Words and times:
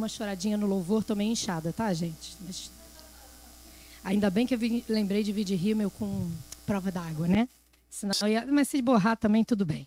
uma 0.00 0.08
choradinha 0.08 0.56
no 0.56 0.66
louvor, 0.66 1.04
tô 1.04 1.14
meio 1.14 1.30
inchada, 1.30 1.72
tá, 1.72 1.92
gente? 1.92 2.36
Mas... 2.46 2.70
Ainda 4.02 4.30
bem 4.30 4.46
que 4.46 4.54
eu 4.54 4.58
lembrei 4.88 5.22
de 5.22 5.30
vídeo 5.30 5.56
rímel 5.56 5.90
com 5.90 6.30
prova 6.66 6.90
d'água, 6.90 7.28
né? 7.28 7.48
Senão 7.90 8.14
ia... 8.26 8.46
Mas 8.46 8.68
se 8.68 8.80
borrar 8.80 9.16
também, 9.16 9.44
tudo 9.44 9.64
bem. 9.66 9.86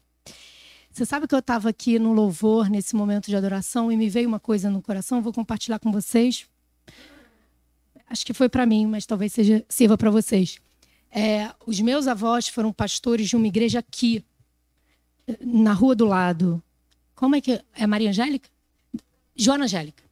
Você 0.92 1.06
sabe 1.06 1.28
que 1.28 1.34
eu 1.34 1.40
estava 1.40 1.70
aqui 1.70 1.98
no 1.98 2.14
louvor, 2.14 2.70
nesse 2.70 2.96
momento 2.96 3.26
de 3.26 3.36
adoração, 3.36 3.92
e 3.92 3.98
me 3.98 4.08
veio 4.10 4.28
uma 4.28 4.40
coisa 4.40 4.70
no 4.70 4.82
coração, 4.82 5.22
vou 5.22 5.34
compartilhar 5.34 5.80
com 5.80 5.92
vocês. 5.92 6.46
Acho 8.08 8.24
que 8.24 8.34
foi 8.34 8.48
para 8.48 8.66
mim, 8.66 8.86
mas 8.86 9.06
talvez 9.08 9.34
seja, 9.34 9.66
sirva 9.68 9.98
para 9.98 10.12
vocês. 10.12 10.60
É, 11.10 11.52
os 11.66 11.80
meus 11.80 12.08
avós 12.08 12.48
foram 12.48 12.72
pastores 12.72 13.28
de 13.28 13.36
uma 13.36 13.48
igreja 13.48 13.80
aqui, 13.80 14.24
na 15.42 15.74
rua 15.74 15.96
do 15.96 16.06
lado. 16.06 16.62
Como 17.16 17.36
é 17.36 17.42
que 17.42 17.54
é? 17.54 17.64
é 17.76 17.88
Maria 17.88 18.10
Angélica? 18.10 18.53
Joana 19.36 19.66
Angélica. 19.66 20.04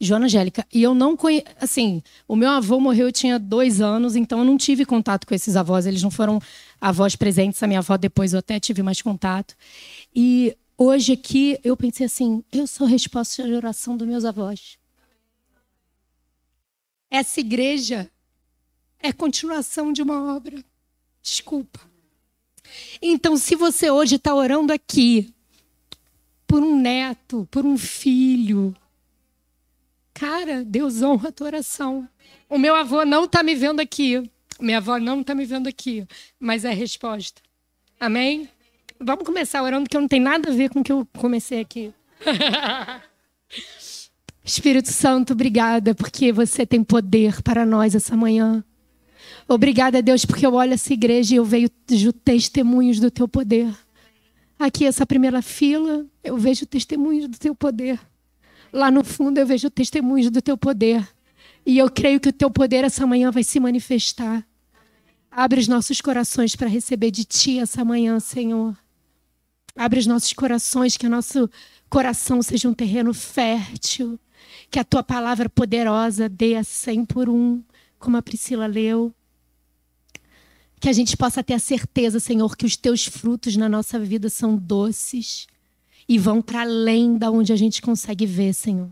Joana 0.00 0.26
Angélica. 0.26 0.66
E 0.72 0.82
eu 0.82 0.94
não 0.94 1.16
conheço. 1.16 1.44
Assim, 1.60 2.02
o 2.26 2.34
meu 2.34 2.50
avô 2.50 2.80
morreu, 2.80 3.08
eu 3.08 3.12
tinha 3.12 3.38
dois 3.38 3.80
anos, 3.80 4.16
então 4.16 4.40
eu 4.40 4.44
não 4.44 4.56
tive 4.56 4.84
contato 4.84 5.26
com 5.26 5.34
esses 5.34 5.56
avós. 5.56 5.86
Eles 5.86 6.02
não 6.02 6.10
foram 6.10 6.40
avós 6.80 7.16
presentes. 7.16 7.62
A 7.62 7.66
minha 7.66 7.80
avó, 7.80 7.96
depois, 7.96 8.32
eu 8.32 8.38
até 8.38 8.58
tive 8.58 8.82
mais 8.82 9.02
contato. 9.02 9.54
E 10.14 10.56
hoje 10.76 11.12
aqui, 11.12 11.58
eu 11.62 11.76
pensei 11.76 12.06
assim: 12.06 12.42
eu 12.50 12.66
sou 12.66 12.86
resposta 12.86 13.42
à 13.42 13.46
oração 13.46 13.96
dos 13.96 14.08
meus 14.08 14.24
avós. 14.24 14.78
Essa 17.10 17.40
igreja 17.40 18.10
é 18.98 19.12
continuação 19.12 19.92
de 19.92 20.00
uma 20.00 20.34
obra. 20.34 20.62
Desculpa. 21.22 21.80
Então, 23.02 23.36
se 23.36 23.56
você 23.56 23.90
hoje 23.90 24.16
está 24.16 24.34
orando 24.34 24.72
aqui 24.72 25.34
por 26.50 26.64
um 26.64 26.76
neto, 26.76 27.46
por 27.48 27.64
um 27.64 27.78
filho, 27.78 28.74
cara, 30.12 30.64
Deus 30.64 31.00
honra 31.00 31.28
a 31.28 31.32
tua 31.32 31.46
oração. 31.46 32.08
O 32.48 32.58
meu 32.58 32.74
avô 32.74 33.04
não 33.04 33.26
está 33.26 33.40
me 33.40 33.54
vendo 33.54 33.78
aqui. 33.78 34.28
Minha 34.58 34.78
avó 34.78 34.98
não 34.98 35.20
está 35.20 35.32
me 35.32 35.44
vendo 35.44 35.68
aqui. 35.68 36.04
Mas 36.40 36.64
é 36.64 36.70
a 36.70 36.74
resposta. 36.74 37.40
Amém? 38.00 38.48
Vamos 38.98 39.24
começar 39.24 39.62
orando, 39.62 39.88
que 39.88 39.96
não 39.96 40.08
tem 40.08 40.18
nada 40.18 40.50
a 40.50 40.52
ver 40.52 40.70
com 40.70 40.80
o 40.80 40.82
que 40.82 40.90
eu 40.90 41.06
comecei 41.16 41.60
aqui. 41.60 41.94
Espírito 44.44 44.90
Santo, 44.90 45.34
obrigada, 45.34 45.94
porque 45.94 46.32
você 46.32 46.66
tem 46.66 46.82
poder 46.82 47.42
para 47.42 47.64
nós 47.64 47.94
essa 47.94 48.16
manhã. 48.16 48.64
Obrigada, 49.46 50.02
Deus, 50.02 50.24
porque 50.24 50.44
eu 50.44 50.54
olho 50.54 50.72
essa 50.74 50.92
igreja 50.92 51.34
e 51.34 51.36
eu 51.36 51.44
vejo 51.44 51.68
testemunhos 52.24 52.98
do 52.98 53.08
teu 53.08 53.28
poder. 53.28 53.72
Aqui, 54.60 54.84
essa 54.84 55.06
primeira 55.06 55.40
fila, 55.40 56.04
eu 56.22 56.36
vejo 56.36 56.66
testemunhos 56.66 57.26
do 57.26 57.38
teu 57.38 57.54
poder. 57.54 57.98
Lá 58.70 58.90
no 58.90 59.02
fundo, 59.02 59.38
eu 59.38 59.46
vejo 59.46 59.70
testemunhos 59.70 60.30
do 60.30 60.42
teu 60.42 60.54
poder. 60.54 61.08
E 61.64 61.78
eu 61.78 61.90
creio 61.90 62.20
que 62.20 62.28
o 62.28 62.32
teu 62.32 62.50
poder 62.50 62.84
essa 62.84 63.06
manhã 63.06 63.30
vai 63.30 63.42
se 63.42 63.58
manifestar. 63.58 64.46
Abre 65.30 65.60
os 65.60 65.66
nossos 65.66 66.02
corações 66.02 66.54
para 66.54 66.68
receber 66.68 67.10
de 67.10 67.24
ti 67.24 67.58
essa 67.58 67.82
manhã, 67.86 68.20
Senhor. 68.20 68.76
Abre 69.74 69.98
os 69.98 70.06
nossos 70.06 70.34
corações, 70.34 70.94
que 70.94 71.06
o 71.06 71.10
nosso 71.10 71.48
coração 71.88 72.42
seja 72.42 72.68
um 72.68 72.74
terreno 72.74 73.14
fértil. 73.14 74.20
Que 74.70 74.78
a 74.78 74.84
tua 74.84 75.02
palavra 75.02 75.48
poderosa 75.48 76.28
dê 76.28 76.56
a 76.56 76.62
cem 76.62 77.02
por 77.02 77.30
um, 77.30 77.64
como 77.98 78.18
a 78.18 78.22
Priscila 78.22 78.66
leu 78.66 79.10
que 80.80 80.88
a 80.88 80.92
gente 80.92 81.14
possa 81.16 81.44
ter 81.44 81.52
a 81.52 81.58
certeza, 81.58 82.18
Senhor, 82.18 82.56
que 82.56 82.64
os 82.64 82.74
teus 82.74 83.04
frutos 83.04 83.54
na 83.54 83.68
nossa 83.68 83.98
vida 83.98 84.30
são 84.30 84.56
doces 84.56 85.46
e 86.08 86.18
vão 86.18 86.40
para 86.40 86.62
além 86.62 87.18
da 87.18 87.30
onde 87.30 87.52
a 87.52 87.56
gente 87.56 87.82
consegue 87.82 88.24
ver, 88.24 88.54
Senhor. 88.54 88.88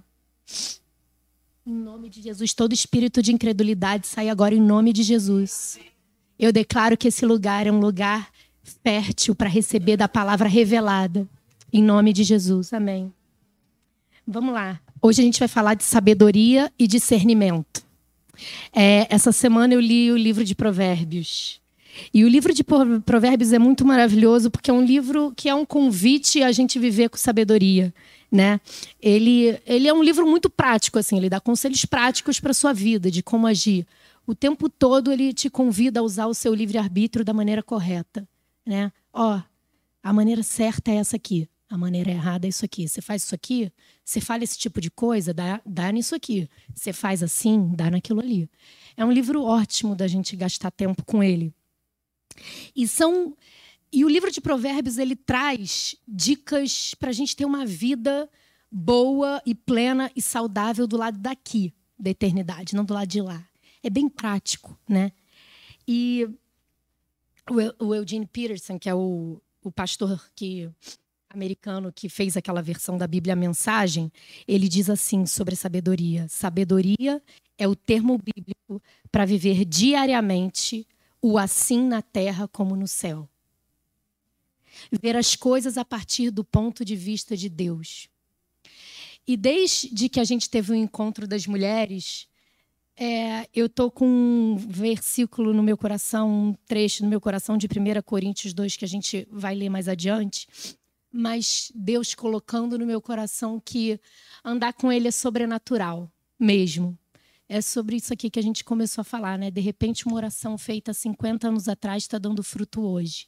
Em 1.66 1.72
nome 1.72 2.10
de 2.10 2.20
Jesus, 2.20 2.52
todo 2.52 2.74
espírito 2.74 3.22
de 3.22 3.32
incredulidade 3.32 4.06
sai 4.06 4.28
agora 4.28 4.54
em 4.54 4.60
nome 4.60 4.92
de 4.92 5.02
Jesus. 5.02 5.78
Eu 6.38 6.52
declaro 6.52 6.96
que 6.96 7.08
esse 7.08 7.24
lugar 7.24 7.66
é 7.66 7.72
um 7.72 7.80
lugar 7.80 8.30
fértil 8.82 9.34
para 9.34 9.48
receber 9.48 9.96
da 9.96 10.06
palavra 10.06 10.48
revelada. 10.48 11.26
Em 11.72 11.82
nome 11.82 12.12
de 12.12 12.22
Jesus. 12.22 12.72
Amém. 12.72 13.12
Vamos 14.26 14.52
lá. 14.52 14.78
Hoje 15.00 15.22
a 15.22 15.24
gente 15.24 15.38
vai 15.38 15.48
falar 15.48 15.74
de 15.74 15.84
sabedoria 15.84 16.70
e 16.78 16.86
discernimento. 16.86 17.82
É, 18.72 19.06
essa 19.10 19.32
semana 19.32 19.74
eu 19.74 19.80
li 19.80 20.12
o 20.12 20.16
livro 20.16 20.44
de 20.44 20.54
Provérbios. 20.54 21.60
E 22.12 22.24
o 22.24 22.28
livro 22.28 22.52
de 22.52 22.64
Provérbios 22.64 23.52
é 23.52 23.58
muito 23.58 23.84
maravilhoso 23.84 24.50
porque 24.50 24.70
é 24.70 24.74
um 24.74 24.84
livro 24.84 25.32
que 25.36 25.48
é 25.48 25.54
um 25.54 25.64
convite 25.64 26.42
a 26.42 26.52
gente 26.52 26.78
viver 26.78 27.08
com 27.08 27.16
sabedoria, 27.16 27.92
né? 28.30 28.60
Ele, 29.00 29.58
ele 29.66 29.88
é 29.88 29.92
um 29.92 30.02
livro 30.02 30.26
muito 30.26 30.50
prático 30.50 30.98
assim, 30.98 31.16
ele 31.16 31.28
dá 31.28 31.40
conselhos 31.40 31.84
práticos 31.84 32.40
para 32.40 32.54
sua 32.54 32.72
vida, 32.72 33.10
de 33.10 33.22
como 33.22 33.46
agir. 33.46 33.86
O 34.26 34.34
tempo 34.34 34.68
todo 34.68 35.10
ele 35.10 35.32
te 35.32 35.48
convida 35.48 36.00
a 36.00 36.02
usar 36.02 36.26
o 36.26 36.34
seu 36.34 36.54
livre-arbítrio 36.54 37.24
da 37.24 37.32
maneira 37.32 37.62
correta, 37.62 38.28
né? 38.66 38.92
Ó, 39.12 39.40
a 40.02 40.12
maneira 40.12 40.42
certa 40.42 40.90
é 40.90 40.96
essa 40.96 41.16
aqui. 41.16 41.48
A 41.70 41.76
maneira 41.76 42.10
errada 42.10 42.46
é 42.46 42.48
isso 42.48 42.64
aqui. 42.64 42.88
Você 42.88 43.02
faz 43.02 43.24
isso 43.24 43.34
aqui, 43.34 43.70
você 44.02 44.20
fala 44.20 44.42
esse 44.42 44.56
tipo 44.56 44.80
de 44.80 44.90
coisa, 44.90 45.34
dá, 45.34 45.60
dá 45.66 45.92
nisso 45.92 46.14
aqui. 46.14 46.48
Você 46.74 46.94
faz 46.94 47.22
assim, 47.22 47.72
dá 47.74 47.90
naquilo 47.90 48.20
ali. 48.20 48.48
É 48.96 49.04
um 49.04 49.12
livro 49.12 49.42
ótimo 49.42 49.94
da 49.94 50.08
gente 50.08 50.34
gastar 50.34 50.70
tempo 50.70 51.04
com 51.04 51.22
ele. 51.22 51.52
E 52.74 52.86
são 52.86 53.36
e 53.90 54.04
o 54.04 54.08
livro 54.08 54.30
de 54.30 54.40
Provérbios 54.40 54.98
ele 54.98 55.16
traz 55.16 55.96
dicas 56.06 56.94
para 56.94 57.08
a 57.08 57.12
gente 57.12 57.34
ter 57.34 57.46
uma 57.46 57.64
vida 57.64 58.28
boa 58.70 59.40
e 59.46 59.54
plena 59.54 60.10
e 60.14 60.20
saudável 60.20 60.86
do 60.86 60.96
lado 60.96 61.18
daqui 61.18 61.72
da 61.98 62.10
eternidade, 62.10 62.76
não 62.76 62.84
do 62.84 62.92
lado 62.92 63.08
de 63.08 63.20
lá. 63.22 63.42
É 63.82 63.88
bem 63.88 64.08
prático, 64.08 64.78
né? 64.88 65.12
E 65.86 66.28
o 67.78 67.94
Eugene 67.94 68.26
Peterson, 68.26 68.78
que 68.78 68.90
é 68.90 68.94
o, 68.94 69.40
o 69.62 69.72
pastor 69.72 70.30
que 70.34 70.70
americano 71.30 71.92
que 71.92 72.08
fez 72.08 72.36
aquela 72.36 72.62
versão 72.62 72.98
da 72.98 73.06
Bíblia 73.06 73.32
a 73.32 73.36
Mensagem, 73.36 74.12
ele 74.46 74.68
diz 74.68 74.90
assim 74.90 75.24
sobre 75.24 75.56
sabedoria: 75.56 76.26
sabedoria 76.28 77.22
é 77.56 77.66
o 77.66 77.74
termo 77.74 78.18
bíblico 78.18 78.82
para 79.10 79.24
viver 79.24 79.64
diariamente 79.64 80.86
o 81.20 81.38
assim 81.38 81.82
na 81.82 82.02
terra 82.02 82.48
como 82.48 82.76
no 82.76 82.86
céu. 82.86 83.28
Ver 85.02 85.16
as 85.16 85.34
coisas 85.34 85.76
a 85.76 85.84
partir 85.84 86.30
do 86.30 86.44
ponto 86.44 86.84
de 86.84 86.94
vista 86.94 87.36
de 87.36 87.48
Deus. 87.48 88.08
E 89.26 89.36
desde 89.36 90.08
que 90.08 90.20
a 90.20 90.24
gente 90.24 90.48
teve 90.48 90.72
o 90.72 90.74
um 90.74 90.78
encontro 90.78 91.26
das 91.26 91.46
mulheres, 91.46 92.28
é, 92.96 93.48
eu 93.54 93.66
estou 93.66 93.90
com 93.90 94.06
um 94.06 94.56
versículo 94.56 95.52
no 95.52 95.62
meu 95.62 95.76
coração, 95.76 96.30
um 96.30 96.54
trecho 96.66 97.02
no 97.02 97.10
meu 97.10 97.20
coração 97.20 97.58
de 97.58 97.66
1 97.66 98.02
Coríntios 98.02 98.54
2, 98.54 98.76
que 98.76 98.84
a 98.84 98.88
gente 98.88 99.26
vai 99.30 99.54
ler 99.54 99.68
mais 99.68 99.88
adiante. 99.88 100.48
Mas 101.10 101.72
Deus 101.74 102.14
colocando 102.14 102.78
no 102.78 102.86
meu 102.86 103.00
coração 103.00 103.60
que 103.62 104.00
andar 104.44 104.72
com 104.72 104.92
Ele 104.92 105.08
é 105.08 105.12
sobrenatural 105.12 106.10
mesmo 106.38 106.96
é 107.48 107.60
sobre 107.60 107.96
isso 107.96 108.12
aqui 108.12 108.28
que 108.28 108.38
a 108.38 108.42
gente 108.42 108.62
começou 108.62 109.02
a 109.02 109.04
falar, 109.04 109.38
né? 109.38 109.50
De 109.50 109.60
repente, 109.60 110.06
uma 110.06 110.16
oração 110.16 110.58
feita 110.58 110.92
50 110.92 111.48
anos 111.48 111.68
atrás 111.68 112.02
está 112.02 112.18
dando 112.18 112.42
fruto 112.42 112.82
hoje. 112.82 113.26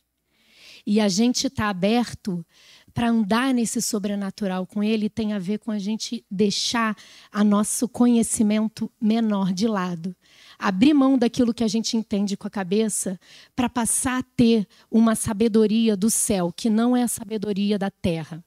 E 0.87 1.01
a 1.01 1.09
gente 1.09 1.47
está 1.47 1.69
aberto 1.69 2.45
para 2.93 3.09
andar 3.09 3.55
nesse 3.55 3.81
sobrenatural 3.81 4.67
com 4.67 4.83
ele 4.83 5.09
tem 5.09 5.33
a 5.33 5.39
ver 5.39 5.59
com 5.59 5.71
a 5.71 5.79
gente 5.79 6.25
deixar 6.31 6.97
a 7.31 7.45
nosso 7.45 7.89
conhecimento 7.89 8.91
menor 9.01 9.53
de 9.53 9.67
lado. 9.67 10.15
Abrir 10.59 10.93
mão 10.93 11.17
daquilo 11.17 11.55
que 11.55 11.65
a 11.65 11.69
gente 11.69 11.97
entende 11.97 12.37
com 12.37 12.47
a 12.47 12.51
cabeça 12.51 13.19
para 13.55 13.69
passar 13.69 14.19
a 14.19 14.23
ter 14.23 14.67
uma 14.91 15.15
sabedoria 15.15 15.97
do 15.97 16.11
céu, 16.11 16.53
que 16.55 16.69
não 16.69 16.97
é 16.97 17.03
a 17.03 17.09
sabedoria 17.09 17.79
da 17.79 17.91
terra. 17.91 18.45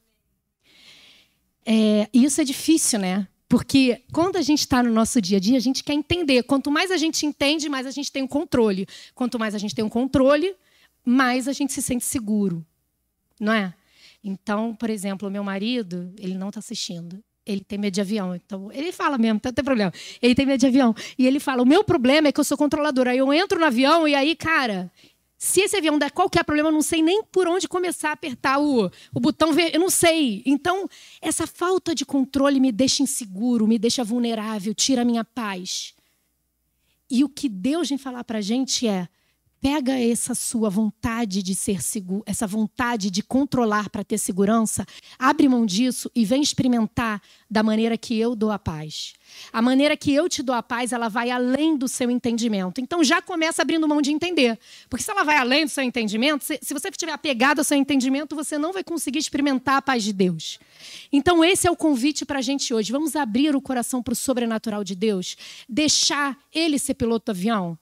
É, 1.66 2.10
isso 2.14 2.42
é 2.42 2.44
difícil, 2.44 3.00
né? 3.00 3.28
Porque 3.54 4.02
quando 4.12 4.38
a 4.38 4.42
gente 4.42 4.62
está 4.62 4.82
no 4.82 4.92
nosso 4.92 5.22
dia 5.22 5.38
a 5.38 5.40
dia, 5.40 5.58
a 5.58 5.60
gente 5.60 5.84
quer 5.84 5.94
entender. 5.94 6.42
Quanto 6.42 6.72
mais 6.72 6.90
a 6.90 6.98
gente 6.98 7.24
entende, 7.24 7.70
mais 7.70 7.86
a 7.86 7.92
gente 7.92 8.12
tem 8.12 8.24
um 8.24 8.28
controle. 8.28 8.88
Quanto 9.14 9.38
mais 9.38 9.54
a 9.54 9.60
gente 9.60 9.76
tem 9.76 9.86
um 9.86 9.90
controle, 9.90 10.56
mais 11.06 11.48
a 11.48 11.54
gente 11.54 11.72
se 11.72 11.80
sente 11.80 12.04
seguro. 12.04 12.66
Não 13.40 13.54
é? 13.54 13.72
Então, 14.24 14.74
por 14.74 14.90
exemplo, 14.90 15.28
o 15.28 15.32
meu 15.32 15.44
marido, 15.44 16.12
ele 16.18 16.34
não 16.34 16.48
está 16.48 16.62
assistindo. 16.62 17.24
Ele 17.46 17.62
tem 17.62 17.78
medo 17.78 17.94
de 17.94 18.02
avião. 18.02 18.34
Então, 18.34 18.72
ele 18.72 18.92
fala 18.92 19.20
mesmo, 19.20 19.40
não 19.44 19.52
tem 19.52 19.64
problema. 19.64 19.94
Ele 20.20 20.34
tem 20.34 20.48
medo 20.48 20.60
de 20.60 20.66
avião. 20.66 20.96
E 21.16 21.28
ele 21.28 21.40
fala: 21.40 21.62
o 21.62 21.66
meu 21.66 21.84
problema 21.84 22.30
é 22.30 22.32
que 22.32 22.40
eu 22.40 22.44
sou 22.44 22.58
controladora. 22.58 23.12
Aí 23.12 23.20
eu 23.20 23.32
entro 23.32 23.60
no 23.60 23.68
avião 23.68 24.08
e 24.08 24.16
aí, 24.16 24.36
cara, 24.36 24.92
se 25.44 25.60
esse 25.60 25.76
avião 25.76 26.00
der 26.00 26.10
qualquer 26.10 26.42
problema, 26.46 26.70
eu 26.70 26.74
não 26.74 26.82
sei 26.82 27.02
nem 27.02 27.22
por 27.22 27.50
onde 27.50 27.68
começar 27.68 28.12
a 28.12 28.14
apertar 28.14 28.62
o, 28.62 28.90
o 29.14 29.20
botão, 29.20 29.52
eu 29.60 29.78
não 29.78 29.90
sei. 29.90 30.42
Então, 30.46 30.88
essa 31.22 31.46
falta 31.46 31.94
de 31.94 32.06
controle 32.06 32.62
me 32.62 32.72
deixa 32.72 33.04
inseguro, 33.04 33.68
me 33.68 33.78
deixa 33.78 34.06
vulnerável, 34.06 34.74
tira 34.74 35.02
a 35.02 35.06
minha 35.06 35.26
paz. 35.26 35.94
E 37.12 37.26
o 37.26 37.30
que 37.30 37.50
Deus 37.50 37.90
vem 37.90 37.98
falar 37.98 38.24
para 38.24 38.38
a 38.38 38.42
gente 38.42 38.88
é: 38.88 39.10
pega 39.64 39.98
essa 39.98 40.36
sua 40.36 40.70
vontade 40.70 41.42
de 41.42 41.56
ser 41.56 41.82
seguro, 41.82 42.22
essa 42.26 42.46
vontade 42.46 43.10
de 43.10 43.24
controlar 43.24 43.90
para 43.90 44.04
ter 44.04 44.18
segurança, 44.18 44.86
abre 45.18 45.48
mão 45.48 45.66
disso 45.66 46.12
e 46.14 46.26
vem 46.26 46.42
experimentar 46.42 47.22
da 47.50 47.64
maneira 47.64 47.98
que 47.98 48.20
eu 48.20 48.36
dou 48.36 48.52
a 48.52 48.60
paz. 48.60 49.14
A 49.54 49.62
maneira 49.62 49.96
que 49.96 50.14
eu 50.14 50.28
te 50.28 50.44
dou 50.44 50.54
a 50.54 50.62
paz, 50.62 50.92
ela 50.92 51.08
vai 51.08 51.32
além 51.32 51.78
do 51.78 51.88
seu 51.88 52.12
entendimento. 52.12 52.82
Então 52.82 53.02
já 53.06 53.22
começa 53.22 53.62
abrindo 53.62 53.88
mão 53.88 54.02
de 54.02 54.12
entender. 54.12 54.60
Porque 54.90 55.02
se 55.02 55.10
ela 55.10 55.24
vai 55.24 55.38
além 55.38 55.64
do 55.64 55.70
seu 55.70 55.82
entendimento, 55.82 56.44
se, 56.44 56.60
se 56.62 56.74
você 56.74 56.90
estiver 56.90 57.14
apegado 57.14 57.60
ao 57.60 57.64
seu 57.64 57.78
entendimento, 57.78 58.36
você 58.36 58.58
não 58.58 58.74
vai 58.74 58.84
conseguir 58.84 59.20
experimentar 59.20 59.78
a 59.78 59.82
paz 59.82 60.04
de 60.04 60.12
Deus. 60.12 60.60
Então 61.10 61.42
esse 61.42 61.66
é 61.66 61.72
o 61.72 61.78
convite 61.78 62.26
para 62.26 62.40
a 62.40 62.42
gente 62.42 62.74
hoje. 62.74 62.92
Vamos 62.92 63.16
abrir 63.16 63.56
o 63.56 63.62
coração 63.62 64.04
para 64.04 64.12
o 64.12 64.16
sobrenatural 64.16 64.84
de 64.84 64.94
Deus, 64.94 65.38
deixar 65.70 66.38
ele 66.54 66.78
ser 66.78 66.96
piloto 66.96 67.28
do 67.28 67.36
avião 67.38 67.78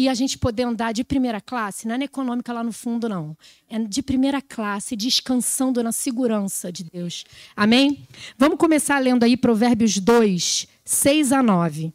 e 0.00 0.08
a 0.08 0.14
gente 0.14 0.38
poder 0.38 0.62
andar 0.62 0.92
de 0.92 1.04
primeira 1.04 1.42
classe, 1.42 1.86
não 1.86 1.94
é 1.94 1.98
na 1.98 2.04
econômica 2.04 2.54
lá 2.54 2.64
no 2.64 2.72
fundo, 2.72 3.06
não. 3.06 3.36
É 3.68 3.78
de 3.78 4.02
primeira 4.02 4.40
classe, 4.40 4.96
descansando 4.96 5.82
na 5.82 5.92
segurança 5.92 6.72
de 6.72 6.84
Deus. 6.84 7.22
Amém? 7.54 8.08
Vamos 8.38 8.56
começar 8.56 8.98
lendo 8.98 9.24
aí 9.24 9.36
Provérbios 9.36 9.98
2, 9.98 10.66
6 10.86 11.32
a 11.32 11.42
9. 11.42 11.92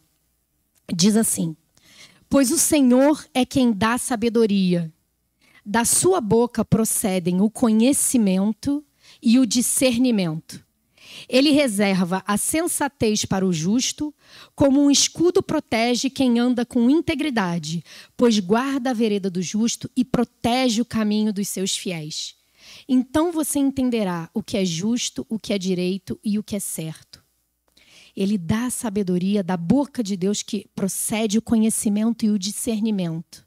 Diz 0.94 1.16
assim: 1.16 1.56
Pois 2.30 2.52
o 2.52 2.58
Senhor 2.58 3.26
é 3.34 3.44
quem 3.44 3.72
dá 3.72 3.98
sabedoria. 3.98 4.88
Da 5.64 5.84
sua 5.84 6.20
boca 6.20 6.64
procedem 6.64 7.40
o 7.40 7.50
conhecimento 7.50 8.84
e 9.20 9.36
o 9.36 9.44
discernimento. 9.44 10.64
Ele 11.28 11.50
reserva 11.50 12.22
a 12.26 12.36
sensatez 12.36 13.24
para 13.24 13.46
o 13.46 13.52
justo, 13.52 14.14
como 14.54 14.82
um 14.82 14.90
escudo 14.90 15.42
protege 15.42 16.10
quem 16.10 16.38
anda 16.38 16.64
com 16.64 16.90
integridade, 16.90 17.82
pois 18.16 18.38
guarda 18.38 18.90
a 18.90 18.94
vereda 18.94 19.30
do 19.30 19.42
justo 19.42 19.90
e 19.96 20.04
protege 20.04 20.80
o 20.80 20.84
caminho 20.84 21.32
dos 21.32 21.48
seus 21.48 21.76
fiéis. 21.76 22.34
Então 22.88 23.32
você 23.32 23.58
entenderá 23.58 24.30
o 24.32 24.42
que 24.42 24.56
é 24.56 24.64
justo, 24.64 25.26
o 25.28 25.38
que 25.38 25.52
é 25.52 25.58
direito 25.58 26.18
e 26.24 26.38
o 26.38 26.42
que 26.42 26.56
é 26.56 26.60
certo. 26.60 27.24
Ele 28.16 28.38
dá 28.38 28.66
a 28.66 28.70
sabedoria 28.70 29.42
da 29.42 29.56
boca 29.56 30.02
de 30.02 30.16
Deus 30.16 30.42
que 30.42 30.66
procede 30.74 31.36
o 31.36 31.42
conhecimento 31.42 32.24
e 32.24 32.30
o 32.30 32.38
discernimento. 32.38 33.46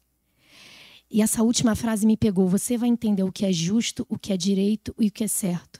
E 1.09 1.23
essa 1.23 1.41
última 1.41 1.75
frase 1.75 2.05
me 2.05 2.15
pegou. 2.15 2.47
Você 2.47 2.77
vai 2.77 2.87
entender 2.87 3.23
o 3.23 3.31
que 3.31 3.45
é 3.45 3.51
justo, 3.51 4.05
o 4.07 4.17
que 4.17 4.31
é 4.31 4.37
direito 4.37 4.93
e 4.99 5.07
o 5.07 5.11
que 5.11 5.23
é 5.23 5.27
certo. 5.27 5.78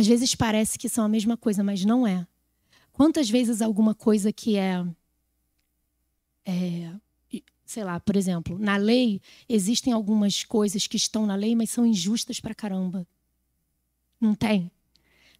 Às 0.00 0.06
vezes 0.06 0.34
parece 0.34 0.78
que 0.78 0.88
são 0.88 1.04
a 1.04 1.08
mesma 1.10 1.36
coisa, 1.36 1.62
mas 1.62 1.84
não 1.84 2.06
é. 2.06 2.26
Quantas 2.90 3.28
vezes 3.28 3.60
alguma 3.60 3.94
coisa 3.94 4.32
que 4.32 4.56
é, 4.56 4.82
é 6.46 6.90
sei 7.66 7.84
lá, 7.84 8.00
por 8.00 8.16
exemplo, 8.16 8.58
na 8.58 8.78
lei 8.78 9.20
existem 9.46 9.92
algumas 9.92 10.42
coisas 10.42 10.86
que 10.86 10.96
estão 10.96 11.26
na 11.26 11.34
lei, 11.34 11.54
mas 11.54 11.68
são 11.68 11.84
injustas 11.84 12.40
pra 12.40 12.54
caramba. 12.54 13.06
Não 14.18 14.34
tem? 14.34 14.70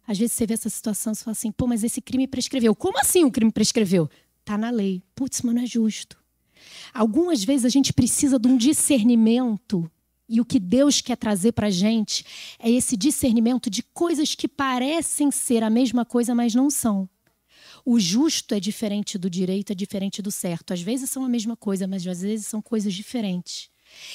Às 0.07 0.19
vezes 0.19 0.33
você 0.33 0.45
vê 0.45 0.53
essa 0.53 0.69
situação 0.69 1.13
e 1.13 1.15
fala 1.15 1.31
assim, 1.31 1.51
pô, 1.51 1.65
mas 1.65 1.83
esse 1.83 1.99
crime 1.99 2.27
prescreveu. 2.27 2.75
Como 2.75 2.99
assim 2.99 3.23
o 3.23 3.31
crime 3.31 3.51
prescreveu? 3.51 4.11
Tá 4.45 4.59
na 4.59 4.69
lei. 4.69 5.01
Putz, 5.15 5.41
mas 5.41 5.55
não 5.55 5.63
é 5.63 5.65
justo. 5.65 6.21
Algumas 6.93 7.43
vezes 7.43 7.65
a 7.65 7.69
gente 7.69 7.91
precisa 7.91 8.37
de 8.37 8.47
um 8.47 8.55
discernimento 8.55 9.89
e 10.31 10.39
o 10.39 10.45
que 10.45 10.59
Deus 10.59 11.01
quer 11.01 11.17
trazer 11.17 11.51
para 11.51 11.67
a 11.67 11.69
gente 11.69 12.23
é 12.57 12.71
esse 12.71 12.95
discernimento 12.95 13.69
de 13.69 13.83
coisas 13.83 14.33
que 14.33 14.47
parecem 14.47 15.29
ser 15.29 15.61
a 15.61 15.69
mesma 15.69 16.05
coisa, 16.05 16.33
mas 16.33 16.55
não 16.55 16.69
são. 16.69 17.09
O 17.85 17.99
justo 17.99 18.55
é 18.55 18.59
diferente 18.59 19.17
do 19.17 19.29
direito, 19.29 19.73
é 19.73 19.75
diferente 19.75 20.21
do 20.21 20.31
certo. 20.31 20.73
Às 20.73 20.81
vezes 20.81 21.09
são 21.09 21.25
a 21.25 21.27
mesma 21.27 21.57
coisa, 21.57 21.85
mas 21.85 22.07
às 22.07 22.21
vezes 22.21 22.47
são 22.47 22.61
coisas 22.61 22.93
diferentes. 22.93 23.69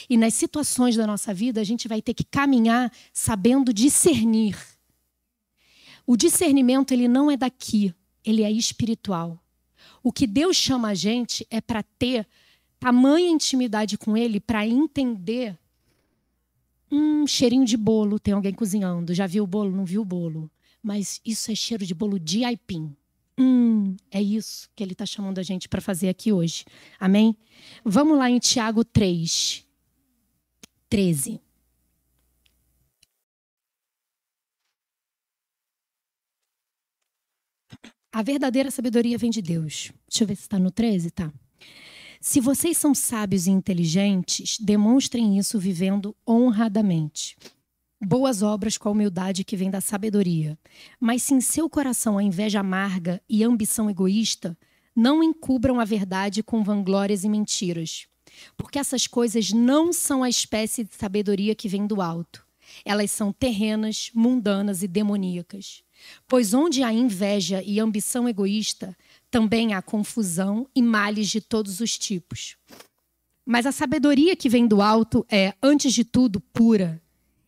E 0.08 0.16
nas 0.16 0.32
situações 0.32 0.96
da 0.96 1.06
nossa 1.06 1.34
vida, 1.34 1.60
a 1.60 1.64
gente 1.64 1.86
vai 1.86 2.00
ter 2.00 2.14
que 2.14 2.24
caminhar 2.24 2.90
sabendo 3.12 3.70
discernir. 3.70 4.56
O 6.06 6.16
discernimento 6.16 6.92
ele 6.92 7.08
não 7.08 7.30
é 7.30 7.36
daqui, 7.36 7.94
ele 8.24 8.42
é 8.42 8.50
espiritual. 8.50 9.38
O 10.02 10.10
que 10.10 10.26
Deus 10.26 10.56
chama 10.56 10.88
a 10.88 10.94
gente 10.94 11.46
é 11.50 11.60
para 11.60 11.82
ter 11.82 12.26
tamanha 12.80 13.28
intimidade 13.28 13.98
com 13.98 14.16
ele 14.16 14.40
para 14.40 14.66
entender 14.66 15.58
Hum, 16.90 17.26
cheirinho 17.26 17.64
de 17.64 17.76
bolo, 17.76 18.18
tem 18.18 18.34
alguém 18.34 18.52
cozinhando. 18.52 19.14
Já 19.14 19.26
viu 19.26 19.44
o 19.44 19.46
bolo? 19.46 19.70
Não 19.70 19.84
viu 19.84 20.02
o 20.02 20.04
bolo. 20.04 20.50
Mas 20.82 21.20
isso 21.24 21.50
é 21.50 21.54
cheiro 21.54 21.84
de 21.84 21.94
bolo 21.94 22.18
de 22.18 22.44
aipim. 22.44 22.94
Hum, 23.38 23.96
é 24.10 24.22
isso 24.22 24.68
que 24.74 24.82
ele 24.82 24.92
está 24.92 25.04
chamando 25.04 25.38
a 25.38 25.42
gente 25.42 25.68
para 25.68 25.80
fazer 25.80 26.08
aqui 26.08 26.32
hoje. 26.32 26.64
Amém? 26.98 27.36
Vamos 27.84 28.16
lá 28.16 28.30
em 28.30 28.38
Tiago 28.38 28.84
3, 28.84 29.64
13. 30.88 31.40
A 38.12 38.22
verdadeira 38.22 38.70
sabedoria 38.70 39.18
vem 39.18 39.30
de 39.30 39.42
Deus. 39.42 39.92
Deixa 40.08 40.24
eu 40.24 40.28
ver 40.28 40.36
se 40.36 40.42
está 40.42 40.58
no 40.58 40.70
13, 40.70 41.10
tá? 41.10 41.30
Se 42.20 42.40
vocês 42.40 42.76
são 42.76 42.94
sábios 42.94 43.46
e 43.46 43.50
inteligentes, 43.50 44.58
demonstrem 44.58 45.38
isso 45.38 45.58
vivendo 45.58 46.16
honradamente. 46.26 47.36
Boas 48.00 48.42
obras 48.42 48.76
com 48.76 48.88
a 48.88 48.92
humildade 48.92 49.44
que 49.44 49.56
vem 49.56 49.70
da 49.70 49.80
sabedoria. 49.80 50.58
Mas 51.00 51.22
se 51.22 51.34
em 51.34 51.40
seu 51.40 51.68
coração 51.68 52.18
a 52.18 52.22
inveja 52.22 52.60
amarga 52.60 53.22
e 53.28 53.42
ambição 53.42 53.88
egoísta, 53.88 54.56
não 54.94 55.22
encubram 55.22 55.80
a 55.80 55.84
verdade 55.84 56.42
com 56.42 56.62
vanglórias 56.62 57.24
e 57.24 57.28
mentiras. 57.28 58.06
Porque 58.56 58.78
essas 58.78 59.06
coisas 59.06 59.50
não 59.52 59.92
são 59.92 60.22
a 60.22 60.28
espécie 60.28 60.84
de 60.84 60.94
sabedoria 60.94 61.54
que 61.54 61.68
vem 61.68 61.86
do 61.86 62.02
alto. 62.02 62.46
Elas 62.84 63.10
são 63.10 63.32
terrenas, 63.32 64.10
mundanas 64.14 64.82
e 64.82 64.88
demoníacas. 64.88 65.82
Pois 66.28 66.52
onde 66.52 66.82
há 66.82 66.92
inveja 66.92 67.62
e 67.62 67.80
ambição 67.80 68.28
egoísta, 68.28 68.96
também 69.30 69.74
há 69.74 69.82
confusão 69.82 70.68
e 70.74 70.82
males 70.82 71.28
de 71.28 71.40
todos 71.40 71.80
os 71.80 71.98
tipos. 71.98 72.56
Mas 73.44 73.64
a 73.66 73.72
sabedoria 73.72 74.34
que 74.34 74.48
vem 74.48 74.66
do 74.66 74.82
alto 74.82 75.24
é, 75.30 75.54
antes 75.62 75.92
de 75.92 76.04
tudo, 76.04 76.40
pura. 76.40 77.00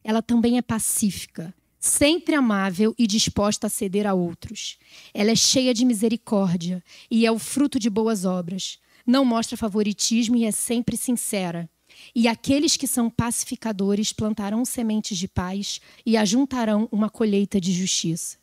Ela 0.04 0.22
também 0.22 0.56
é 0.56 0.62
pacífica, 0.62 1.52
sempre 1.78 2.34
amável 2.34 2.94
e 2.96 3.06
disposta 3.06 3.66
a 3.66 3.70
ceder 3.70 4.06
a 4.06 4.14
outros. 4.14 4.78
Ela 5.12 5.32
é 5.32 5.36
cheia 5.36 5.74
de 5.74 5.84
misericórdia 5.84 6.82
e 7.10 7.26
é 7.26 7.32
o 7.32 7.38
fruto 7.38 7.78
de 7.78 7.90
boas 7.90 8.24
obras. 8.24 8.78
Não 9.06 9.24
mostra 9.24 9.56
favoritismo 9.56 10.36
e 10.36 10.44
é 10.44 10.50
sempre 10.50 10.96
sincera. 10.96 11.68
E 12.14 12.28
aqueles 12.28 12.76
que 12.76 12.86
são 12.86 13.10
pacificadores 13.10 14.12
plantarão 14.12 14.64
sementes 14.64 15.18
de 15.18 15.26
paz 15.26 15.80
e 16.06 16.16
ajuntarão 16.16 16.88
uma 16.92 17.10
colheita 17.10 17.60
de 17.60 17.72
justiça. 17.72 18.36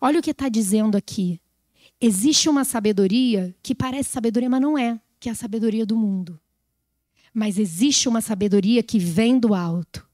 Olha 0.00 0.20
o 0.20 0.22
que 0.22 0.30
está 0.30 0.48
dizendo 0.48 0.96
aqui. 0.96 1.40
Existe 2.00 2.48
uma 2.48 2.64
sabedoria 2.64 3.54
que 3.62 3.74
parece 3.74 4.10
sabedoria, 4.10 4.48
mas 4.48 4.60
não 4.60 4.78
é, 4.78 5.00
que 5.18 5.28
é 5.28 5.32
a 5.32 5.34
sabedoria 5.34 5.84
do 5.84 5.96
mundo. 5.96 6.40
Mas 7.34 7.58
existe 7.58 8.08
uma 8.08 8.20
sabedoria 8.20 8.82
que 8.82 8.98
vem 8.98 9.38
do 9.38 9.54
alto. 9.54 10.06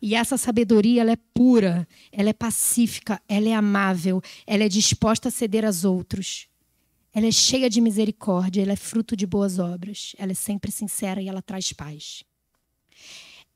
E 0.00 0.14
essa 0.14 0.36
sabedoria 0.36 1.02
ela 1.02 1.12
é 1.12 1.18
pura, 1.34 1.86
ela 2.10 2.28
é 2.28 2.32
pacífica, 2.32 3.20
ela 3.28 3.48
é 3.48 3.54
amável, 3.54 4.22
ela 4.46 4.64
é 4.64 4.68
disposta 4.68 5.28
a 5.28 5.32
ceder 5.32 5.64
aos 5.64 5.84
outros. 5.84 6.48
Ela 7.12 7.26
é 7.26 7.32
cheia 7.32 7.68
de 7.68 7.80
misericórdia, 7.80 8.62
ela 8.62 8.72
é 8.72 8.76
fruto 8.76 9.16
de 9.16 9.26
boas 9.26 9.58
obras, 9.58 10.14
ela 10.18 10.32
é 10.32 10.34
sempre 10.34 10.70
sincera 10.70 11.20
e 11.20 11.28
ela 11.28 11.42
traz 11.42 11.72
paz. 11.72 12.24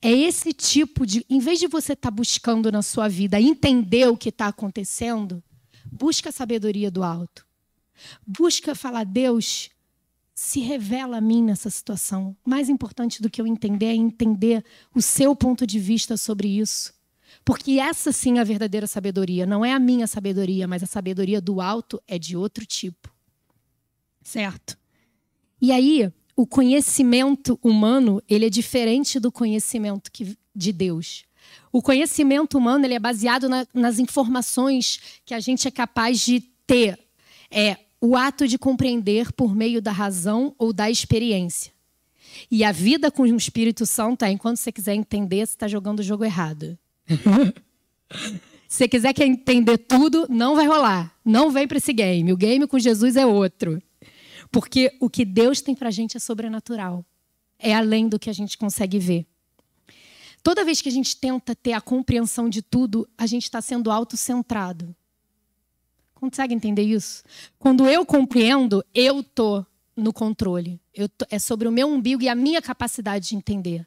É 0.03 0.11
esse 0.11 0.53
tipo 0.53 1.07
de. 1.07 1.25
Em 1.31 1.39
vez 1.39 1.59
de 1.59 1.67
você 1.67 1.95
estar 1.95 2.11
tá 2.11 2.15
buscando 2.15 2.71
na 2.71 2.83
sua 2.83 3.09
vida 3.09 3.41
entender 3.41 4.09
o 4.09 4.17
que 4.17 4.29
está 4.29 4.49
acontecendo, 4.49 5.43
busca 5.91 6.29
a 6.29 6.33
sabedoria 6.33 6.91
do 6.91 7.03
alto. 7.03 7.46
Busca 8.27 8.75
falar, 8.75 9.05
Deus, 9.05 9.71
se 10.35 10.61
revela 10.61 11.17
a 11.17 11.21
mim 11.21 11.43
nessa 11.43 11.71
situação. 11.71 12.37
Mais 12.45 12.69
importante 12.69 13.23
do 13.23 13.31
que 13.31 13.41
eu 13.41 13.47
entender 13.47 13.87
é 13.87 13.95
entender 13.95 14.65
o 14.95 15.01
seu 15.01 15.35
ponto 15.35 15.67
de 15.67 15.79
vista 15.79 16.17
sobre 16.17 16.47
isso. 16.47 16.95
Porque 17.45 17.79
essa 17.79 18.13
sim 18.13 18.39
é 18.39 18.41
a 18.41 18.45
verdadeira 18.45 18.87
sabedoria. 18.87 19.47
Não 19.47 19.65
é 19.65 19.73
a 19.73 19.79
minha 19.79 20.07
sabedoria, 20.07 20.69
mas 20.69 20.83
a 20.83 20.87
sabedoria 20.87 21.41
do 21.41 21.61
alto 21.61 22.03
é 22.07 22.19
de 22.19 22.37
outro 22.37 22.67
tipo. 22.67 23.11
Certo? 24.23 24.77
E 25.61 25.73
aí, 25.73 26.13
o 26.37 26.47
conhecimento 26.47 27.59
humano, 27.63 28.23
ele 28.29 28.47
é 28.47 28.51
diferente 28.51 29.19
do 29.19 29.33
conhecimento 29.33 30.13
que, 30.13 30.37
de 30.55 30.71
Deus. 30.73 31.25
O 31.73 31.81
conhecimento 31.81 32.59
humano, 32.59 32.85
ele 32.85 32.95
é 32.95 32.99
baseado 32.99 33.49
na, 33.49 33.67
nas 33.73 33.99
informações 33.99 35.01
que 35.25 35.33
a 35.33 35.41
gente 35.41 35.67
é 35.67 35.71
capaz 35.71 36.21
de 36.21 36.41
ter. 36.67 36.99
É 37.51 37.86
o 38.01 38.17
ato 38.17 38.47
de 38.47 38.59
compreender 38.59 39.33
por 39.33 39.55
meio 39.55 39.81
da 39.81 39.93
razão 39.93 40.55
ou 40.59 40.73
da 40.73 40.91
experiência. 40.91 41.73
E 42.51 42.65
a 42.65 42.73
vida 42.73 43.11
com 43.11 43.23
o 43.23 43.37
Espírito 43.37 43.87
Santo 43.87 44.25
é, 44.25 44.31
enquanto 44.31 44.59
você 44.59 44.71
quiser 44.71 44.95
entender, 44.95 45.47
você 45.47 45.55
está 45.55 45.69
jogando 45.69 46.01
o 46.01 46.03
jogo 46.03 46.25
errado. 46.25 46.79
Se 48.69 48.79
você 48.79 48.89
quiser 48.89 49.15
entender 49.21 49.79
tudo, 49.79 50.27
não 50.29 50.57
vai 50.57 50.67
rolar. 50.67 51.15
Não 51.25 51.51
vem 51.51 51.67
para 51.69 51.79
esse 51.79 51.93
game. 51.93 52.33
O 52.33 52.37
game 52.37 52.67
com 52.67 52.79
Jesus 52.79 53.17
é 53.17 53.25
outro. 53.25 53.81
Porque 54.51 54.93
o 55.01 55.09
que 55.09 55.25
Deus 55.25 55.61
tem 55.61 55.75
para 55.75 55.89
a 55.89 55.93
gente 55.93 56.17
é 56.17 56.21
sobrenatural. 56.21 57.05
é 57.59 57.75
além 57.75 58.07
do 58.07 58.19
que 58.19 58.29
a 58.29 58.33
gente 58.35 58.59
consegue 58.59 58.99
ver. 58.99 59.27
Toda 60.43 60.65
vez 60.65 60.83
que 60.83 60.89
a 60.89 60.93
gente 60.93 61.17
tenta 61.17 61.55
ter 61.57 61.73
a 61.73 61.81
compreensão 61.81 62.49
de 62.49 62.61
tudo, 62.61 63.09
a 63.17 63.27
gente 63.27 63.45
está 63.45 63.63
sendo 63.63 63.91
autocentrado. 63.91 64.95
Consegue 66.17 66.55
entender 66.55 66.83
isso? 66.83 67.23
Quando 67.59 67.87
eu 67.87 68.05
compreendo, 68.05 68.83
eu 68.95 69.23
tô 69.23 69.65
no 69.95 70.13
controle. 70.13 70.81
Tô, 71.17 71.27
é 71.31 71.39
sobre 71.39 71.69
o 71.69 71.73
meu 71.73 71.87
umbigo 71.87 72.23
e 72.23 72.29
a 72.29 72.35
minha 72.35 72.63
capacidade 72.63 73.29
de 73.29 73.37
entender. 73.37 73.87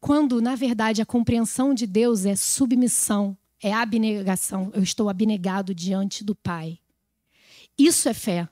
Quando, 0.00 0.40
na 0.40 0.54
verdade, 0.54 1.02
a 1.02 1.06
compreensão 1.06 1.74
de 1.74 1.86
Deus 1.86 2.24
é 2.24 2.34
submissão, 2.34 3.36
é 3.62 3.72
abnegação. 3.72 4.70
Eu 4.74 4.82
estou 4.82 5.10
abnegado 5.10 5.74
diante 5.74 6.24
do 6.24 6.34
Pai. 6.34 6.78
Isso 7.76 8.08
é 8.08 8.14
fé. 8.14 8.48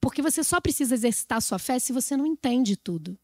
Porque 0.00 0.20
você 0.20 0.42
só 0.42 0.60
precisa 0.60 0.94
exercitar 0.94 1.40
sua 1.40 1.60
fé 1.60 1.78
se 1.78 1.92
você 1.92 2.16
não 2.16 2.26
entende 2.26 2.76
tudo. 2.76 3.16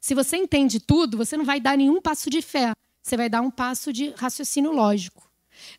Se 0.00 0.14
você 0.14 0.36
entende 0.36 0.80
tudo, 0.80 1.16
você 1.16 1.36
não 1.36 1.44
vai 1.44 1.60
dar 1.60 1.76
nenhum 1.76 2.00
passo 2.00 2.30
de 2.30 2.40
fé. 2.40 2.72
Você 3.02 3.18
vai 3.18 3.28
dar 3.28 3.42
um 3.42 3.50
passo 3.50 3.92
de 3.92 4.10
raciocínio 4.16 4.72
lógico. 4.72 5.30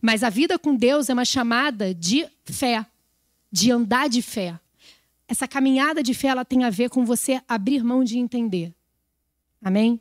Mas 0.02 0.24
a 0.24 0.30
vida 0.30 0.58
com 0.58 0.76
Deus 0.76 1.10
é 1.10 1.14
uma 1.14 1.26
chamada 1.26 1.94
de 1.94 2.28
fé, 2.44 2.86
de 3.52 3.72
andar 3.72 4.10
de 4.10 4.22
fé. 4.22 4.60
Essa 5.28 5.48
caminhada 5.48 6.04
de 6.04 6.14
fé 6.14 6.28
ela 6.28 6.46
tem 6.46 6.64
a 6.64 6.70
ver 6.70 6.90
com 6.90 7.06
você 7.06 7.42
abrir 7.48 7.84
mão 7.84 8.04
de 8.04 8.18
entender. 8.18 8.74
Amém? 9.62 10.00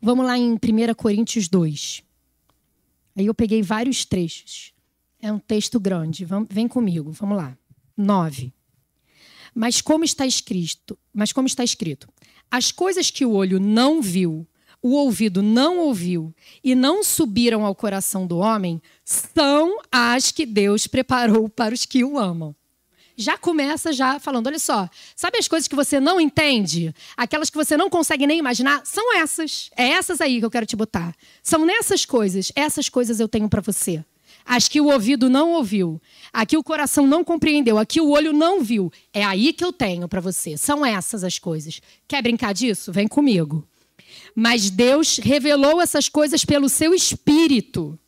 Vamos 0.00 0.26
lá 0.26 0.38
em 0.38 0.54
1 0.54 0.58
Coríntios 0.96 1.48
2. 1.48 2.02
Aí 3.16 3.26
eu 3.26 3.34
peguei 3.34 3.62
vários 3.62 4.04
trechos. 4.04 4.72
É 5.20 5.30
um 5.30 5.38
texto 5.38 5.78
grande. 5.78 6.26
Vem 6.48 6.66
comigo, 6.66 7.12
vamos 7.12 7.36
lá. 7.36 7.56
9. 7.96 8.52
Mas 9.54 9.80
como 9.80 10.04
está 10.04 10.26
escrito, 10.26 10.98
mas 11.12 11.32
como 11.32 11.46
está 11.46 11.62
escrito, 11.62 12.08
as 12.50 12.72
coisas 12.72 13.10
que 13.10 13.24
o 13.24 13.32
olho 13.32 13.60
não 13.60 14.00
viu, 14.00 14.46
o 14.82 14.94
ouvido 14.94 15.42
não 15.42 15.78
ouviu 15.78 16.34
e 16.64 16.74
não 16.74 17.04
subiram 17.04 17.64
ao 17.64 17.74
coração 17.74 18.26
do 18.26 18.38
homem, 18.38 18.80
são 19.04 19.78
as 19.90 20.32
que 20.32 20.46
Deus 20.46 20.86
preparou 20.86 21.48
para 21.48 21.74
os 21.74 21.84
que 21.84 22.02
o 22.04 22.18
amam. 22.18 22.54
Já 23.16 23.36
começa 23.36 23.92
já 23.92 24.18
falando, 24.18 24.46
olha 24.46 24.58
só, 24.58 24.88
sabe 25.14 25.36
as 25.36 25.46
coisas 25.46 25.68
que 25.68 25.76
você 25.76 26.00
não 26.00 26.18
entende? 26.18 26.94
Aquelas 27.14 27.50
que 27.50 27.56
você 27.56 27.76
não 27.76 27.90
consegue 27.90 28.26
nem 28.26 28.38
imaginar? 28.38 28.80
São 28.86 29.14
essas. 29.14 29.70
É 29.76 29.88
essas 29.88 30.22
aí 30.22 30.38
que 30.38 30.44
eu 30.46 30.50
quero 30.50 30.64
te 30.64 30.74
botar. 30.74 31.14
São 31.42 31.66
nessas 31.66 32.06
coisas, 32.06 32.50
essas 32.56 32.88
coisas 32.88 33.20
eu 33.20 33.28
tenho 33.28 33.46
para 33.46 33.60
você. 33.60 34.02
As 34.46 34.68
que 34.68 34.80
o 34.80 34.86
ouvido 34.86 35.28
não 35.28 35.52
ouviu, 35.52 36.00
a 36.32 36.46
que 36.46 36.56
o 36.56 36.64
coração 36.64 37.06
não 37.06 37.22
compreendeu, 37.22 37.76
a 37.76 37.84
que 37.84 38.00
o 38.00 38.08
olho 38.08 38.32
não 38.32 38.62
viu. 38.62 38.90
É 39.12 39.22
aí 39.22 39.52
que 39.52 39.64
eu 39.64 39.72
tenho 39.72 40.08
para 40.08 40.20
você. 40.20 40.56
São 40.56 40.84
essas 40.84 41.22
as 41.22 41.38
coisas. 41.38 41.80
Quer 42.08 42.22
brincar 42.22 42.54
disso? 42.54 42.90
Vem 42.90 43.06
comigo. 43.06 43.68
Mas 44.34 44.70
Deus 44.70 45.18
revelou 45.18 45.80
essas 45.80 46.08
coisas 46.08 46.44
pelo 46.44 46.68
seu 46.68 46.94
espírito. 46.94 47.98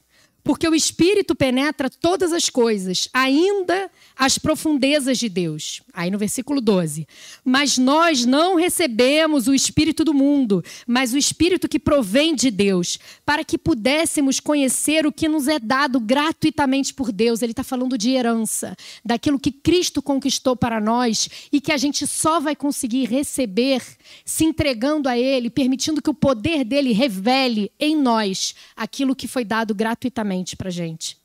Porque 0.44 0.68
o 0.68 0.74
espírito 0.74 1.34
penetra 1.34 1.88
todas 1.88 2.32
as 2.32 2.50
coisas, 2.50 3.08
ainda 3.12 3.90
as 4.22 4.38
profundezas 4.38 5.18
de 5.18 5.28
Deus. 5.28 5.82
Aí 5.92 6.08
no 6.08 6.16
versículo 6.16 6.60
12. 6.60 7.08
Mas 7.44 7.76
nós 7.76 8.24
não 8.24 8.54
recebemos 8.54 9.48
o 9.48 9.54
espírito 9.54 10.04
do 10.04 10.14
mundo, 10.14 10.62
mas 10.86 11.12
o 11.12 11.18
espírito 11.18 11.68
que 11.68 11.76
provém 11.76 12.32
de 12.32 12.48
Deus, 12.48 13.00
para 13.26 13.42
que 13.44 13.58
pudéssemos 13.58 14.38
conhecer 14.38 15.04
o 15.04 15.10
que 15.10 15.28
nos 15.28 15.48
é 15.48 15.58
dado 15.58 15.98
gratuitamente 15.98 16.94
por 16.94 17.10
Deus. 17.10 17.42
Ele 17.42 17.50
está 17.50 17.64
falando 17.64 17.98
de 17.98 18.10
herança, 18.10 18.76
daquilo 19.04 19.40
que 19.40 19.50
Cristo 19.50 20.00
conquistou 20.00 20.54
para 20.54 20.80
nós 20.80 21.28
e 21.52 21.60
que 21.60 21.72
a 21.72 21.76
gente 21.76 22.06
só 22.06 22.38
vai 22.38 22.54
conseguir 22.54 23.06
receber 23.06 23.82
se 24.24 24.44
entregando 24.44 25.08
a 25.08 25.18
Ele, 25.18 25.50
permitindo 25.50 26.00
que 26.00 26.10
o 26.10 26.14
poder 26.14 26.62
dele 26.62 26.92
revele 26.92 27.72
em 27.76 27.96
nós 27.96 28.54
aquilo 28.76 29.16
que 29.16 29.26
foi 29.26 29.44
dado 29.44 29.74
gratuitamente 29.74 30.54
para 30.56 30.68
a 30.68 30.72
gente 30.72 31.20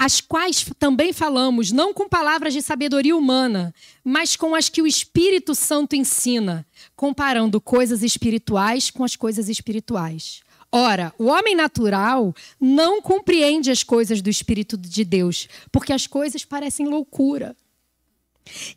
as 0.00 0.18
quais 0.18 0.64
também 0.78 1.12
falamos, 1.12 1.70
não 1.70 1.92
com 1.92 2.08
palavras 2.08 2.54
de 2.54 2.62
sabedoria 2.62 3.14
humana, 3.14 3.74
mas 4.02 4.34
com 4.34 4.54
as 4.54 4.66
que 4.66 4.80
o 4.80 4.86
Espírito 4.86 5.54
Santo 5.54 5.94
ensina, 5.94 6.66
comparando 6.96 7.60
coisas 7.60 8.02
espirituais 8.02 8.88
com 8.88 9.04
as 9.04 9.14
coisas 9.14 9.50
espirituais. 9.50 10.40
Ora, 10.72 11.12
o 11.18 11.26
homem 11.26 11.54
natural 11.54 12.34
não 12.58 13.02
compreende 13.02 13.70
as 13.70 13.82
coisas 13.82 14.22
do 14.22 14.30
Espírito 14.30 14.78
de 14.78 15.04
Deus, 15.04 15.46
porque 15.70 15.92
as 15.92 16.06
coisas 16.06 16.46
parecem 16.46 16.88
loucura. 16.88 17.54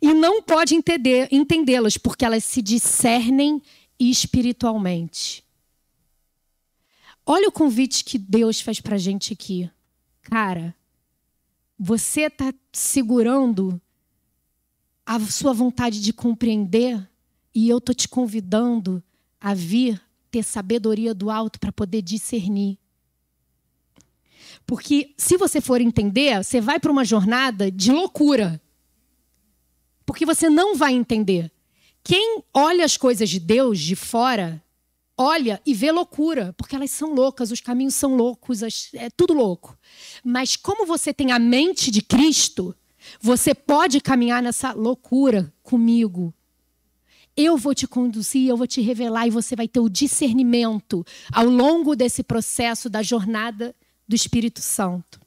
E 0.02 0.12
não 0.12 0.42
pode 0.42 0.74
entendê-las, 0.74 1.96
porque 1.96 2.26
elas 2.26 2.44
se 2.44 2.60
discernem 2.60 3.62
espiritualmente. 3.98 5.42
Olha 7.24 7.48
o 7.48 7.52
convite 7.52 8.04
que 8.04 8.18
Deus 8.18 8.60
faz 8.60 8.78
para 8.78 8.96
a 8.96 8.98
gente 8.98 9.32
aqui. 9.32 9.70
Cara, 10.20 10.76
você 11.86 12.22
está 12.22 12.50
segurando 12.72 13.78
a 15.04 15.20
sua 15.20 15.52
vontade 15.52 16.00
de 16.00 16.14
compreender 16.14 17.06
e 17.54 17.68
eu 17.68 17.76
estou 17.76 17.94
te 17.94 18.08
convidando 18.08 19.04
a 19.38 19.52
vir 19.52 20.00
ter 20.30 20.42
sabedoria 20.42 21.12
do 21.14 21.30
alto 21.30 21.60
para 21.60 21.70
poder 21.70 22.00
discernir. 22.00 22.78
Porque 24.66 25.14
se 25.18 25.36
você 25.36 25.60
for 25.60 25.78
entender, 25.78 26.42
você 26.42 26.58
vai 26.58 26.80
para 26.80 26.90
uma 26.90 27.04
jornada 27.04 27.70
de 27.70 27.92
loucura. 27.92 28.58
Porque 30.06 30.24
você 30.24 30.48
não 30.48 30.74
vai 30.74 30.94
entender. 30.94 31.52
Quem 32.02 32.42
olha 32.54 32.82
as 32.86 32.96
coisas 32.96 33.28
de 33.28 33.38
Deus 33.38 33.78
de 33.78 33.94
fora 33.94 34.63
olha 35.16 35.60
e 35.64 35.72
vê 35.74 35.92
loucura, 35.92 36.54
porque 36.56 36.74
elas 36.74 36.90
são 36.90 37.14
loucas, 37.14 37.50
os 37.50 37.60
caminhos 37.60 37.94
são 37.94 38.16
loucos, 38.16 38.62
é 38.94 39.10
tudo 39.10 39.32
louco. 39.32 39.78
Mas 40.24 40.56
como 40.56 40.86
você 40.86 41.12
tem 41.12 41.32
a 41.32 41.38
mente 41.38 41.90
de 41.90 42.02
Cristo, 42.02 42.74
você 43.20 43.54
pode 43.54 44.00
caminhar 44.00 44.42
nessa 44.42 44.72
loucura 44.72 45.52
comigo. 45.62 46.34
Eu 47.36 47.56
vou 47.56 47.74
te 47.74 47.86
conduzir, 47.86 48.48
eu 48.48 48.56
vou 48.56 48.66
te 48.66 48.80
revelar 48.80 49.26
e 49.26 49.30
você 49.30 49.56
vai 49.56 49.66
ter 49.66 49.80
o 49.80 49.88
discernimento 49.88 51.04
ao 51.32 51.46
longo 51.46 51.96
desse 51.96 52.22
processo 52.22 52.88
da 52.88 53.02
jornada 53.02 53.74
do 54.06 54.14
Espírito 54.14 54.60
Santo. 54.60 55.20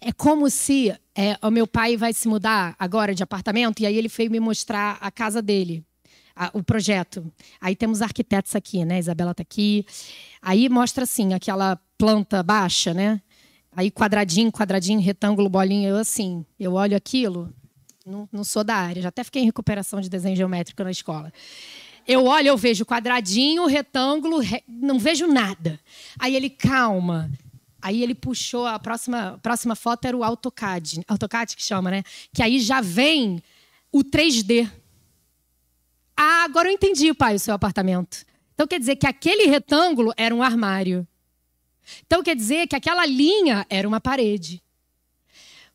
É 0.00 0.12
como 0.12 0.50
se 0.50 0.94
é, 1.14 1.38
o 1.42 1.50
meu 1.50 1.66
pai 1.66 1.96
vai 1.96 2.12
se 2.12 2.28
mudar 2.28 2.74
agora 2.78 3.14
de 3.14 3.22
apartamento 3.22 3.80
e 3.80 3.86
aí 3.86 3.96
ele 3.96 4.08
veio 4.08 4.30
me 4.30 4.40
mostrar 4.40 4.98
a 5.00 5.10
casa 5.10 5.40
dele 5.40 5.84
a, 6.36 6.50
o 6.52 6.62
projeto. 6.62 7.32
Aí 7.60 7.74
temos 7.74 8.02
arquitetos 8.02 8.54
aqui, 8.54 8.84
né? 8.84 8.98
Isabela 8.98 9.30
está 9.30 9.42
aqui. 9.42 9.86
Aí 10.42 10.68
mostra 10.68 11.04
assim, 11.04 11.32
aquela 11.32 11.80
planta 11.96 12.42
baixa, 12.42 12.92
né? 12.92 13.20
Aí 13.74 13.90
quadradinho, 13.90 14.52
quadradinho, 14.52 15.00
retângulo, 15.00 15.48
bolinha. 15.48 15.88
Eu 15.88 15.96
assim, 15.96 16.44
eu 16.60 16.74
olho 16.74 16.96
aquilo, 16.96 17.52
não, 18.06 18.28
não 18.30 18.44
sou 18.44 18.62
da 18.62 18.76
área, 18.76 19.02
já 19.02 19.08
até 19.08 19.24
fiquei 19.24 19.42
em 19.42 19.46
recuperação 19.46 20.00
de 20.00 20.08
desenho 20.08 20.36
geométrico 20.36 20.84
na 20.84 20.90
escola. 20.90 21.32
Eu 22.06 22.24
olho, 22.24 22.46
eu 22.46 22.56
vejo 22.56 22.86
quadradinho, 22.86 23.66
retângulo, 23.66 24.38
re... 24.38 24.62
não 24.68 24.98
vejo 24.98 25.26
nada. 25.26 25.80
Aí 26.18 26.36
ele, 26.36 26.48
calma. 26.48 27.28
Aí 27.82 28.02
ele 28.02 28.14
puxou 28.14 28.64
a 28.64 28.78
próxima, 28.78 29.38
próxima 29.42 29.74
foto 29.74 30.06
era 30.06 30.16
o 30.16 30.22
AutoCAD, 30.22 31.02
AutoCAD 31.08 31.56
que 31.56 31.62
chama, 31.62 31.90
né? 31.90 32.02
Que 32.32 32.42
aí 32.42 32.60
já 32.60 32.80
vem 32.80 33.42
o 33.90 34.04
3D. 34.04 34.70
Ah, 36.16 36.44
agora 36.44 36.68
eu 36.68 36.72
entendi, 36.72 37.12
pai, 37.12 37.34
o 37.34 37.38
seu 37.38 37.54
apartamento. 37.54 38.24
Então 38.54 38.66
quer 38.66 38.78
dizer 38.78 38.96
que 38.96 39.06
aquele 39.06 39.46
retângulo 39.46 40.12
era 40.16 40.34
um 40.34 40.42
armário. 40.42 41.06
Então 42.06 42.22
quer 42.22 42.34
dizer 42.34 42.66
que 42.66 42.74
aquela 42.74 43.04
linha 43.04 43.66
era 43.68 43.86
uma 43.86 44.00
parede. 44.00 44.62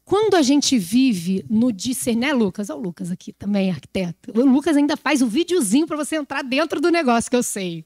Quando 0.04 0.36
a 0.36 0.42
gente 0.42 0.78
vive 0.78 1.46
no 1.50 1.72
discernir, 1.72 2.28
né, 2.28 2.34
Lucas? 2.34 2.70
Olha 2.70 2.80
o 2.80 2.84
Lucas 2.84 3.12
aqui 3.12 3.32
também, 3.32 3.70
arquiteto. 3.70 4.32
O 4.38 4.46
Lucas 4.46 4.76
ainda 4.76 4.98
faz 4.98 5.22
um 5.22 5.28
videozinho 5.28 5.88
para 5.88 5.96
você 5.96 6.18
entrar 6.18 6.44
dentro 6.44 6.82
do 6.82 6.90
negócio 6.90 7.30
que 7.30 7.36
eu 7.38 7.44
sei. 7.44 7.86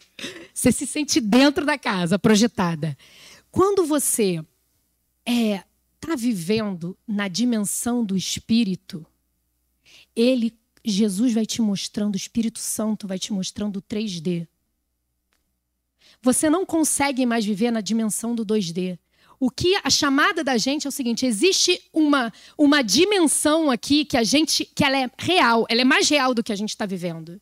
Você 0.53 0.71
se 0.71 0.87
sente 0.87 1.19
dentro 1.19 1.65
da 1.65 1.77
casa, 1.77 2.17
projetada. 2.17 2.97
Quando 3.51 3.85
você 3.85 4.43
é 5.25 5.63
tá 5.99 6.15
vivendo 6.15 6.97
na 7.07 7.27
dimensão 7.27 8.03
do 8.03 8.15
espírito, 8.15 9.05
ele 10.15 10.53
Jesus 10.91 11.33
vai 11.33 11.45
te 11.45 11.61
mostrando, 11.61 12.13
o 12.13 12.17
Espírito 12.17 12.59
Santo 12.59 13.07
vai 13.07 13.17
te 13.17 13.33
mostrando 13.33 13.77
o 13.77 13.81
3D. 13.81 14.47
Você 16.21 16.49
não 16.49 16.65
consegue 16.65 17.25
mais 17.25 17.45
viver 17.45 17.71
na 17.71 17.81
dimensão 17.81 18.33
do 18.33 18.45
2D. 18.45 18.97
O 19.39 19.49
que 19.51 19.75
a 19.83 19.89
chamada 19.89 20.43
da 20.43 20.57
gente 20.57 20.85
é 20.85 20.89
o 20.89 20.91
seguinte: 20.91 21.25
existe 21.25 21.81
uma, 21.91 22.31
uma 22.57 22.81
dimensão 22.81 23.69
aqui 23.69 24.05
que 24.05 24.17
a 24.17 24.23
gente 24.23 24.65
que 24.65 24.83
ela 24.83 24.97
é 24.97 25.09
real, 25.17 25.65
ela 25.69 25.81
é 25.81 25.85
mais 25.85 26.09
real 26.09 26.33
do 26.33 26.43
que 26.43 26.53
a 26.53 26.55
gente 26.55 26.69
está 26.69 26.85
vivendo. 26.85 27.41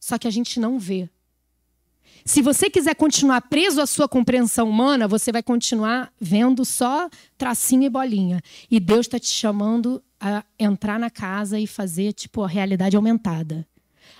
Só 0.00 0.18
que 0.18 0.26
a 0.26 0.30
gente 0.30 0.58
não 0.58 0.78
vê. 0.78 1.08
Se 2.24 2.42
você 2.42 2.68
quiser 2.68 2.96
continuar 2.96 3.40
preso 3.42 3.80
à 3.80 3.86
sua 3.86 4.08
compreensão 4.08 4.68
humana, 4.68 5.06
você 5.06 5.30
vai 5.30 5.44
continuar 5.44 6.12
vendo 6.20 6.64
só 6.64 7.08
tracinho 7.38 7.84
e 7.84 7.88
bolinha. 7.88 8.42
E 8.68 8.80
Deus 8.80 9.06
está 9.06 9.18
te 9.18 9.28
chamando 9.28 10.02
a 10.20 10.44
entrar 10.58 10.98
na 10.98 11.10
casa 11.10 11.58
e 11.58 11.66
fazer 11.66 12.12
tipo 12.12 12.42
a 12.42 12.48
realidade 12.48 12.96
aumentada. 12.96 13.66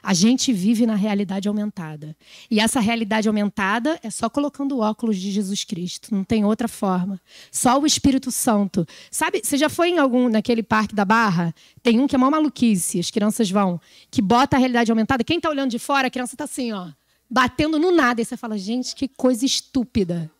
A 0.02 0.14
gente 0.14 0.52
vive 0.52 0.86
na 0.86 0.94
realidade 0.94 1.48
aumentada. 1.48 2.16
E 2.50 2.60
essa 2.60 2.80
realidade 2.80 3.28
aumentada 3.28 3.98
é 4.02 4.10
só 4.10 4.28
colocando 4.28 4.76
o 4.76 4.80
óculos 4.80 5.16
de 5.16 5.30
Jesus 5.30 5.64
Cristo. 5.64 6.14
Não 6.14 6.22
tem 6.22 6.44
outra 6.44 6.68
forma. 6.68 7.20
Só 7.50 7.78
o 7.80 7.86
Espírito 7.86 8.30
Santo. 8.30 8.86
Sabe, 9.10 9.40
você 9.42 9.56
já 9.56 9.68
foi 9.68 9.90
em 9.90 9.98
algum 9.98 10.28
naquele 10.28 10.62
parque 10.62 10.94
da 10.94 11.04
Barra? 11.04 11.54
Tem 11.82 11.98
um 11.98 12.06
que 12.06 12.14
é 12.14 12.18
uma 12.18 12.30
maluquice, 12.30 13.00
as 13.00 13.10
crianças 13.10 13.50
vão, 13.50 13.80
que 14.10 14.22
bota 14.22 14.56
a 14.56 14.58
realidade 14.58 14.90
aumentada. 14.90 15.24
Quem 15.24 15.38
está 15.38 15.48
olhando 15.48 15.70
de 15.70 15.78
fora, 15.78 16.08
a 16.08 16.10
criança 16.10 16.34
está 16.34 16.44
assim, 16.44 16.72
ó, 16.72 16.88
batendo 17.28 17.78
no 17.78 17.90
nada. 17.90 18.20
E 18.20 18.24
você 18.24 18.36
fala, 18.36 18.56
gente, 18.56 18.94
que 18.94 19.08
coisa 19.08 19.44
estúpida. 19.44 20.30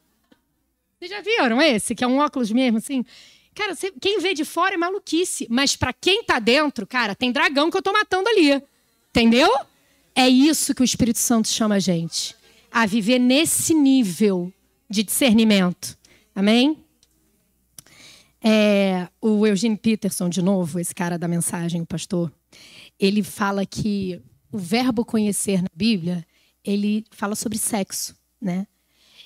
Vocês 0.99 1.11
já 1.11 1.21
viram 1.21 1.61
esse? 1.61 1.95
Que 1.95 2.05
é 2.05 2.07
um 2.07 2.19
óculos 2.19 2.51
mesmo, 2.51 2.79
assim? 2.79 3.05
Cara, 3.57 3.75
você, 3.75 3.91
quem 3.91 4.21
vê 4.21 4.35
de 4.35 4.45
fora 4.45 4.75
é 4.75 4.77
maluquice. 4.77 5.47
Mas 5.49 5.75
para 5.75 5.91
quem 5.91 6.21
está 6.21 6.39
dentro, 6.39 6.87
cara, 6.87 7.15
tem 7.15 7.33
dragão 7.33 7.71
que 7.71 7.77
eu 7.77 7.81
estou 7.81 7.93
matando 7.93 8.29
ali. 8.29 8.63
Entendeu? 9.09 9.51
É 10.15 10.29
isso 10.29 10.75
que 10.75 10.83
o 10.83 10.85
Espírito 10.85 11.19
Santo 11.19 11.49
chama 11.49 11.77
a 11.77 11.79
gente. 11.79 12.37
A 12.71 12.85
viver 12.85 13.19
nesse 13.19 13.73
nível 13.73 14.53
de 14.91 15.03
discernimento. 15.03 15.97
Amém? 16.35 16.85
É, 18.43 19.09
o 19.23 19.47
Eugene 19.47 19.77
Peterson, 19.77 20.29
de 20.29 20.43
novo, 20.43 20.79
esse 20.79 20.95
cara 20.95 21.19
da 21.19 21.27
mensagem, 21.27 21.81
o 21.81 21.87
pastor, 21.87 22.31
ele 23.01 23.23
fala 23.23 23.65
que 23.65 24.21
o 24.53 24.59
verbo 24.59 25.03
conhecer 25.03 25.63
na 25.63 25.71
Bíblia, 25.75 26.25
ele 26.63 27.07
fala 27.11 27.35
sobre 27.35 27.57
sexo, 27.57 28.15
né? 28.39 28.67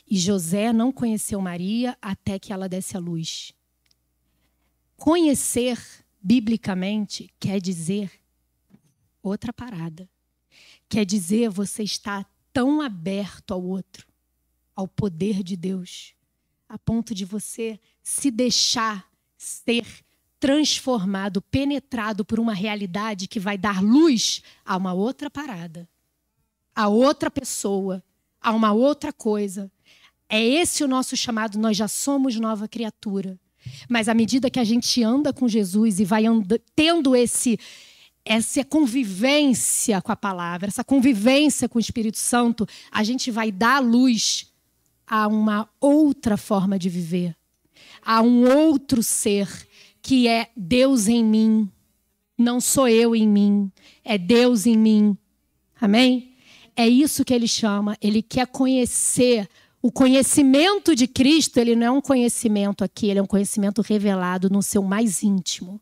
E 0.08 0.16
José 0.16 0.72
não 0.72 0.92
conheceu 0.92 1.40
Maria 1.40 1.98
até 2.00 2.38
que 2.38 2.52
ela 2.52 2.68
desse 2.68 2.96
a 2.96 3.00
luz. 3.00 3.52
Conhecer, 5.00 5.82
biblicamente, 6.20 7.32
quer 7.40 7.58
dizer 7.58 8.12
outra 9.22 9.50
parada. 9.50 10.06
Quer 10.90 11.06
dizer, 11.06 11.48
você 11.48 11.82
está 11.82 12.26
tão 12.52 12.82
aberto 12.82 13.54
ao 13.54 13.64
outro, 13.64 14.06
ao 14.76 14.86
poder 14.86 15.42
de 15.42 15.56
Deus, 15.56 16.14
a 16.68 16.78
ponto 16.78 17.14
de 17.14 17.24
você 17.24 17.80
se 18.02 18.30
deixar 18.30 19.10
ser 19.38 19.86
transformado, 20.38 21.40
penetrado 21.40 22.22
por 22.22 22.38
uma 22.38 22.52
realidade 22.52 23.26
que 23.26 23.40
vai 23.40 23.56
dar 23.56 23.82
luz 23.82 24.42
a 24.66 24.76
uma 24.76 24.92
outra 24.92 25.30
parada, 25.30 25.88
a 26.74 26.88
outra 26.88 27.30
pessoa, 27.30 28.04
a 28.38 28.52
uma 28.52 28.74
outra 28.74 29.14
coisa. 29.14 29.72
É 30.28 30.44
esse 30.44 30.84
o 30.84 30.88
nosso 30.88 31.16
chamado, 31.16 31.58
nós 31.58 31.74
já 31.74 31.88
somos 31.88 32.36
nova 32.36 32.68
criatura. 32.68 33.40
Mas 33.88 34.08
à 34.08 34.14
medida 34.14 34.50
que 34.50 34.58
a 34.58 34.64
gente 34.64 35.02
anda 35.02 35.32
com 35.32 35.48
Jesus 35.48 36.00
e 36.00 36.04
vai 36.04 36.24
tendo 36.74 37.14
esse 37.14 37.58
essa 38.24 38.62
convivência 38.64 40.00
com 40.02 40.12
a 40.12 40.16
palavra, 40.16 40.68
essa 40.68 40.84
convivência 40.84 41.68
com 41.68 41.78
o 41.78 41.80
Espírito 41.80 42.18
Santo, 42.18 42.66
a 42.90 43.02
gente 43.02 43.30
vai 43.30 43.50
dar 43.50 43.80
luz 43.80 44.52
a 45.06 45.26
uma 45.26 45.68
outra 45.80 46.36
forma 46.36 46.78
de 46.78 46.88
viver, 46.88 47.34
a 48.04 48.20
um 48.20 48.44
outro 48.44 49.02
ser 49.02 49.48
que 50.02 50.28
é 50.28 50.50
Deus 50.56 51.08
em 51.08 51.24
mim. 51.24 51.68
Não 52.38 52.60
sou 52.60 52.88
eu 52.88 53.16
em 53.16 53.26
mim, 53.26 53.70
é 54.04 54.16
Deus 54.16 54.66
em 54.66 54.76
mim. 54.76 55.16
Amém? 55.80 56.34
É 56.76 56.88
isso 56.88 57.24
que 57.24 57.34
ele 57.34 57.48
chama. 57.48 57.96
Ele 58.00 58.22
quer 58.22 58.46
conhecer 58.46 59.48
o 59.82 59.90
conhecimento 59.90 60.94
de 60.94 61.06
Cristo, 61.06 61.58
ele 61.58 61.74
não 61.74 61.86
é 61.86 61.90
um 61.90 62.00
conhecimento 62.00 62.84
aqui, 62.84 63.08
ele 63.08 63.18
é 63.18 63.22
um 63.22 63.26
conhecimento 63.26 63.80
revelado 63.82 64.50
no 64.50 64.62
seu 64.62 64.82
mais 64.82 65.22
íntimo 65.22 65.80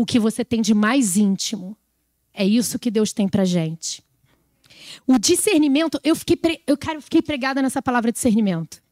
o 0.00 0.06
que 0.06 0.18
você 0.18 0.42
tem 0.42 0.62
de 0.62 0.72
mais 0.72 1.18
íntimo. 1.18 1.76
É 2.32 2.42
isso 2.42 2.78
que 2.78 2.90
Deus 2.90 3.12
tem 3.12 3.28
para 3.28 3.44
gente. 3.44 4.02
O 5.06 5.18
discernimento, 5.18 6.00
eu 6.02 6.16
fiquei, 6.16 6.36
pre... 6.36 6.62
eu, 6.66 6.74
cara, 6.74 6.96
eu 6.96 7.02
fiquei 7.02 7.20
pregada 7.20 7.60
nessa 7.60 7.82
palavra 7.82 8.10
discernimento. 8.10 8.82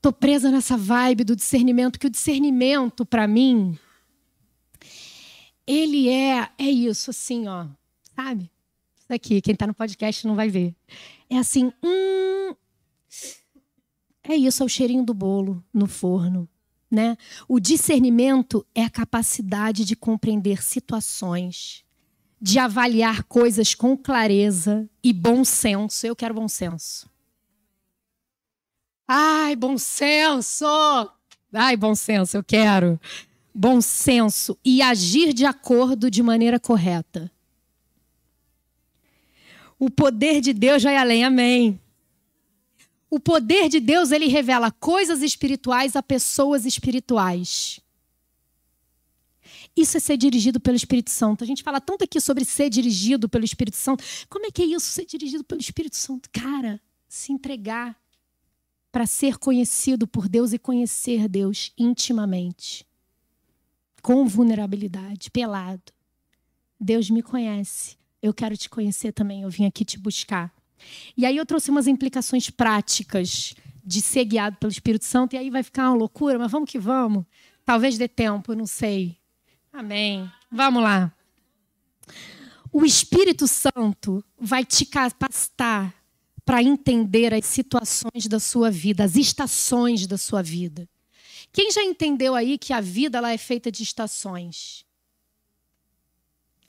Tô 0.00 0.12
presa 0.12 0.48
nessa 0.48 0.76
vibe 0.76 1.24
do 1.24 1.34
discernimento, 1.34 1.98
que 1.98 2.06
o 2.06 2.10
discernimento, 2.10 3.04
para 3.04 3.26
mim, 3.26 3.76
ele 5.66 6.08
é, 6.08 6.48
é 6.56 6.70
isso, 6.70 7.10
assim, 7.10 7.48
ó. 7.48 7.66
Sabe? 8.14 8.48
Isso 8.96 9.12
aqui, 9.12 9.40
quem 9.40 9.54
está 9.54 9.66
no 9.66 9.74
podcast 9.74 10.24
não 10.24 10.36
vai 10.36 10.48
ver. 10.48 10.72
É 11.28 11.36
assim, 11.36 11.72
hum, 11.82 12.19
é 14.22 14.34
isso, 14.34 14.62
é 14.62 14.66
o 14.66 14.68
cheirinho 14.68 15.04
do 15.04 15.14
bolo 15.14 15.64
no 15.72 15.86
forno. 15.86 16.48
Né? 16.90 17.16
O 17.48 17.60
discernimento 17.60 18.66
é 18.74 18.82
a 18.82 18.90
capacidade 18.90 19.84
de 19.84 19.94
compreender 19.94 20.62
situações, 20.62 21.84
de 22.40 22.58
avaliar 22.58 23.22
coisas 23.24 23.74
com 23.74 23.96
clareza 23.96 24.88
e 25.02 25.12
bom 25.12 25.44
senso. 25.44 26.06
Eu 26.06 26.16
quero 26.16 26.34
bom 26.34 26.48
senso. 26.48 27.08
Ai, 29.06 29.56
bom 29.56 29.78
senso! 29.78 30.66
Ai, 31.52 31.76
bom 31.76 31.94
senso, 31.94 32.36
eu 32.36 32.44
quero. 32.44 33.00
Bom 33.52 33.80
senso 33.80 34.56
e 34.64 34.80
agir 34.80 35.32
de 35.32 35.44
acordo 35.44 36.10
de 36.10 36.22
maneira 36.22 36.60
correta. 36.60 37.30
O 39.78 39.90
poder 39.90 40.40
de 40.40 40.52
Deus 40.52 40.82
vai 40.82 40.96
além, 40.96 41.24
amém. 41.24 41.80
O 43.10 43.18
poder 43.18 43.68
de 43.68 43.80
Deus, 43.80 44.12
ele 44.12 44.28
revela 44.28 44.70
coisas 44.70 45.20
espirituais 45.20 45.96
a 45.96 46.02
pessoas 46.02 46.64
espirituais. 46.64 47.80
Isso 49.76 49.96
é 49.96 50.00
ser 50.00 50.16
dirigido 50.16 50.60
pelo 50.60 50.76
Espírito 50.76 51.10
Santo. 51.10 51.42
A 51.42 51.46
gente 51.46 51.62
fala 51.62 51.80
tanto 51.80 52.04
aqui 52.04 52.20
sobre 52.20 52.44
ser 52.44 52.70
dirigido 52.70 53.28
pelo 53.28 53.44
Espírito 53.44 53.76
Santo. 53.76 54.04
Como 54.28 54.46
é 54.46 54.50
que 54.50 54.62
é 54.62 54.66
isso, 54.66 54.86
ser 54.86 55.06
dirigido 55.06 55.42
pelo 55.42 55.60
Espírito 55.60 55.96
Santo? 55.96 56.28
Cara, 56.30 56.80
se 57.08 57.32
entregar 57.32 57.98
para 58.92 59.06
ser 59.06 59.38
conhecido 59.38 60.06
por 60.06 60.28
Deus 60.28 60.52
e 60.52 60.58
conhecer 60.58 61.28
Deus 61.28 61.72
intimamente, 61.78 62.86
com 64.02 64.26
vulnerabilidade, 64.26 65.30
pelado. 65.30 65.92
Deus 66.78 67.10
me 67.10 67.22
conhece. 67.22 67.96
Eu 68.22 68.34
quero 68.34 68.56
te 68.56 68.68
conhecer 68.68 69.12
também. 69.12 69.42
Eu 69.42 69.50
vim 69.50 69.66
aqui 69.66 69.84
te 69.84 69.98
buscar. 69.98 70.52
E 71.16 71.26
aí 71.26 71.36
eu 71.36 71.46
trouxe 71.46 71.70
umas 71.70 71.86
implicações 71.86 72.50
práticas 72.50 73.54
de 73.84 74.00
ser 74.00 74.24
guiado 74.24 74.56
pelo 74.58 74.70
Espírito 74.70 75.04
Santo, 75.04 75.34
e 75.34 75.38
aí 75.38 75.50
vai 75.50 75.62
ficar 75.62 75.88
uma 75.88 75.96
loucura, 75.96 76.38
mas 76.38 76.50
vamos 76.50 76.70
que 76.70 76.78
vamos. 76.78 77.24
Talvez 77.64 77.96
dê 77.98 78.08
tempo, 78.08 78.54
não 78.54 78.66
sei. 78.66 79.16
Amém. 79.72 80.30
Vamos 80.50 80.82
lá. 80.82 81.12
O 82.72 82.84
Espírito 82.84 83.48
Santo 83.48 84.24
vai 84.38 84.64
te 84.64 84.84
capacitar 84.84 85.94
para 86.44 86.62
entender 86.62 87.34
as 87.34 87.44
situações 87.46 88.26
da 88.28 88.40
sua 88.40 88.70
vida, 88.70 89.04
as 89.04 89.16
estações 89.16 90.06
da 90.06 90.18
sua 90.18 90.42
vida. 90.42 90.88
Quem 91.52 91.70
já 91.70 91.82
entendeu 91.82 92.34
aí 92.34 92.58
que 92.58 92.72
a 92.72 92.80
vida 92.80 93.18
ela 93.18 93.32
é 93.32 93.38
feita 93.38 93.70
de 93.70 93.82
estações? 93.82 94.84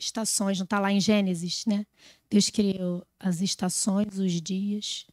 Estações, 0.02 0.58
não 0.58 0.64
está 0.64 0.80
lá 0.80 0.92
em 0.92 1.00
Gênesis, 1.00 1.64
né? 1.68 1.86
Deus 2.28 2.50
criou 2.50 3.06
as 3.20 3.40
estações, 3.40 4.18
os 4.18 4.42
dias. 4.42 5.06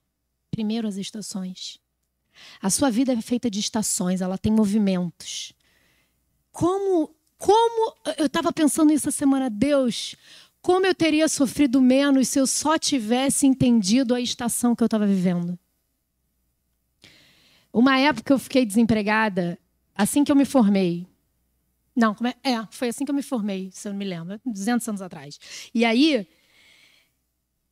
Primeiro 0.51 0.88
as 0.88 0.96
estações. 0.96 1.79
A 2.62 2.70
sua 2.70 2.90
vida 2.90 3.12
é 3.12 3.20
feita 3.20 3.51
de 3.51 3.61
estações, 3.61 4.22
ela 4.22 4.38
tem 4.38 4.51
movimentos. 4.51 5.53
Como, 6.51 7.14
como 7.37 7.96
eu 8.16 8.27
estava 8.27 8.53
pensando 8.53 8.92
essa 8.92 9.11
semana, 9.11 9.51
Deus, 9.51 10.16
como 10.62 10.87
eu 10.87 10.94
teria 10.94 11.29
sofrido 11.29 11.81
menos 11.81 12.29
se 12.29 12.38
eu 12.38 12.46
só 12.46 12.79
tivesse 12.79 13.46
entendido 13.46 14.14
a 14.14 14.20
estação 14.20 14.74
que 14.74 14.83
eu 14.83 14.87
estava 14.87 15.07
vivendo? 15.07 15.59
Uma 17.72 17.98
época 17.98 18.33
eu 18.33 18.38
fiquei 18.38 18.64
desempregada 18.64 19.59
assim 19.94 20.24
que 20.24 20.31
eu 20.31 20.37
me 20.37 20.44
formei. 20.44 21.08
Não, 21.99 22.15
é? 22.45 22.53
é, 22.53 22.67
foi 22.71 22.89
assim 22.89 23.05
que 23.05 23.11
eu 23.11 23.15
me 23.15 23.23
formei, 23.23 23.71
se 23.73 23.89
eu 23.89 23.93
não 23.93 23.99
me 23.99 24.05
lembro, 24.05 24.41
200 24.47 24.89
anos 24.89 25.03
atrás. 25.03 25.39
E 25.75 25.85
aí 25.85 26.27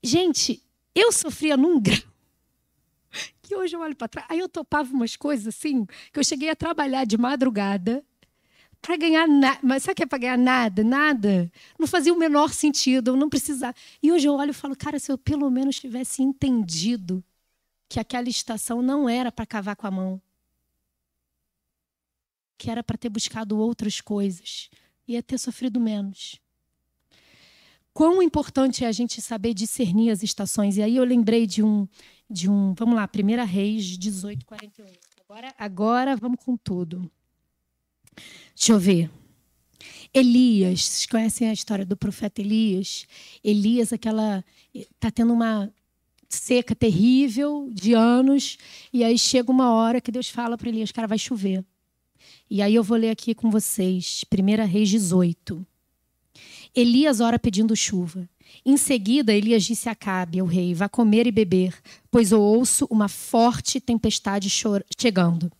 Gente, 0.07 0.62
eu 0.95 1.11
sofria 1.11 1.57
num 1.57 1.81
grau 1.81 1.99
que 3.43 3.57
hoje 3.57 3.75
eu 3.75 3.81
olho 3.81 3.97
para 3.97 4.07
trás. 4.07 4.27
Aí 4.31 4.39
eu 4.39 4.49
topava 4.49 4.93
umas 4.93 5.17
coisas 5.17 5.49
assim, 5.49 5.85
que 6.12 6.19
eu 6.21 6.23
cheguei 6.23 6.49
a 6.49 6.55
trabalhar 6.55 7.05
de 7.05 7.19
madrugada 7.19 8.05
para 8.81 8.97
ganhar 8.97 9.27
nada. 9.27 9.59
Mas 9.65 9.83
sabe 9.83 9.97
que 9.97 10.03
é 10.05 10.07
para 10.07 10.19
ganhar 10.19 10.39
nada? 10.39 10.85
Nada. 10.85 11.51
Não 11.77 11.89
fazia 11.89 12.15
o 12.15 12.17
menor 12.19 12.53
sentido, 12.53 13.11
eu 13.11 13.17
não 13.17 13.29
precisava. 13.29 13.75
E 14.01 14.12
hoje 14.12 14.29
eu 14.29 14.35
olho 14.35 14.51
e 14.51 14.55
falo, 14.55 14.77
cara, 14.77 14.97
se 15.01 15.11
eu 15.11 15.19
pelo 15.19 15.51
menos 15.51 15.81
tivesse 15.81 16.23
entendido 16.23 17.25
que 17.89 17.99
aquela 17.99 18.29
estação 18.29 18.81
não 18.81 19.09
era 19.09 19.33
para 19.33 19.45
cavar 19.45 19.75
com 19.75 19.89
a 19.89 19.91
mão, 19.91 20.23
que 22.57 22.71
era 22.71 22.83
para 22.83 22.97
ter 22.97 23.09
buscado 23.09 23.59
outras 23.59 24.01
coisas, 24.01 24.71
ia 25.07 25.23
ter 25.23 25.38
sofrido 25.38 25.81
menos 25.81 26.40
quão 27.97 28.23
importante 28.23 28.85
é 28.85 28.88
a 28.88 28.92
gente 28.92 29.23
saber 29.23 29.55
discernir 29.55 30.11
as 30.11 30.23
estações. 30.23 30.77
E 30.77 30.83
aí 30.83 30.97
eu 30.97 31.05
lembrei 31.05 31.47
de 31.47 31.62
um, 31.62 31.88
de 32.29 32.49
um 32.49 32.75
vamos 32.75 32.95
lá, 32.95 33.09
1 33.09 33.47
Reis 33.47 33.97
18, 33.97 34.45
41. 34.45 34.87
Agora, 35.27 35.55
agora 35.59 36.14
vamos 36.14 36.38
com 36.45 36.59
tudo. 36.59 37.11
Deixa 38.55 38.73
eu 38.73 38.79
ver. 38.79 39.11
Elias, 40.12 40.85
vocês 40.85 41.07
conhecem 41.07 41.49
a 41.49 41.55
história 41.55 41.87
do 41.87 41.97
profeta 41.97 42.42
Elias? 42.42 43.07
Elias, 43.42 43.95
aquela. 43.95 44.45
Está 44.75 45.11
tendo 45.11 45.33
uma 45.33 45.73
seca 46.29 46.75
terrível 46.75 47.71
de 47.73 47.95
anos, 47.95 48.59
e 48.92 49.03
aí 49.05 49.19
chega 49.19 49.51
uma 49.51 49.73
hora 49.73 50.03
que 50.03 50.12
Deus 50.12 50.29
fala 50.29 50.59
para 50.59 50.69
Elias: 50.69 50.92
cara, 50.92 51.09
vai 51.09 51.19
chover. 51.19 51.64
E 52.49 52.63
aí 52.63 52.75
eu 52.77 52.83
vou 52.83 52.97
ler 52.97 53.11
aqui 53.11 53.35
com 53.35 53.51
vocês, 53.51 54.25
1 54.33 54.67
Reis 54.67 54.89
18. 54.89 55.67
Elias 56.75 57.21
ora 57.21 57.39
pedindo 57.39 57.75
chuva. 57.75 58.29
Em 58.65 58.77
seguida, 58.77 59.33
Elias 59.33 59.65
disse 59.65 59.89
a 59.89 59.93
Acabe, 59.93 60.41
o 60.41 60.45
rei: 60.45 60.73
Vá 60.73 60.89
comer 60.89 61.27
e 61.27 61.33
beber, 61.33 61.75
pois 62.11 62.31
eu 62.31 62.41
ouço 62.41 62.87
uma 62.89 63.09
forte 63.09 63.81
tempestade 63.81 64.49
chegando. 64.97 65.51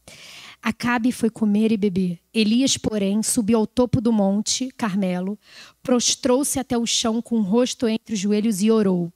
Acabe 0.63 1.11
foi 1.11 1.29
comer 1.29 1.73
e 1.73 1.77
beber. 1.77 2.21
Elias, 2.33 2.77
porém, 2.77 3.23
subiu 3.23 3.59
ao 3.59 3.67
topo 3.67 4.01
do 4.01 4.13
monte 4.13 4.71
Carmelo, 4.77 5.39
prostrou-se 5.83 6.59
até 6.59 6.79
o 6.79 6.87
chão 6.87 7.21
com 7.21 7.39
o 7.39 7.43
rosto 7.43 7.89
entre 7.89 8.15
os 8.15 8.21
joelhos 8.21 8.63
e 8.63 8.71
orou. 8.71 9.13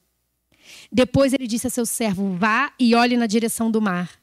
Depois 0.91 1.33
ele 1.33 1.47
disse 1.47 1.69
a 1.69 1.71
seu 1.71 1.87
servo: 1.87 2.35
Vá 2.37 2.73
e 2.79 2.95
olhe 2.97 3.17
na 3.17 3.27
direção 3.27 3.71
do 3.71 3.81
mar. 3.81 4.20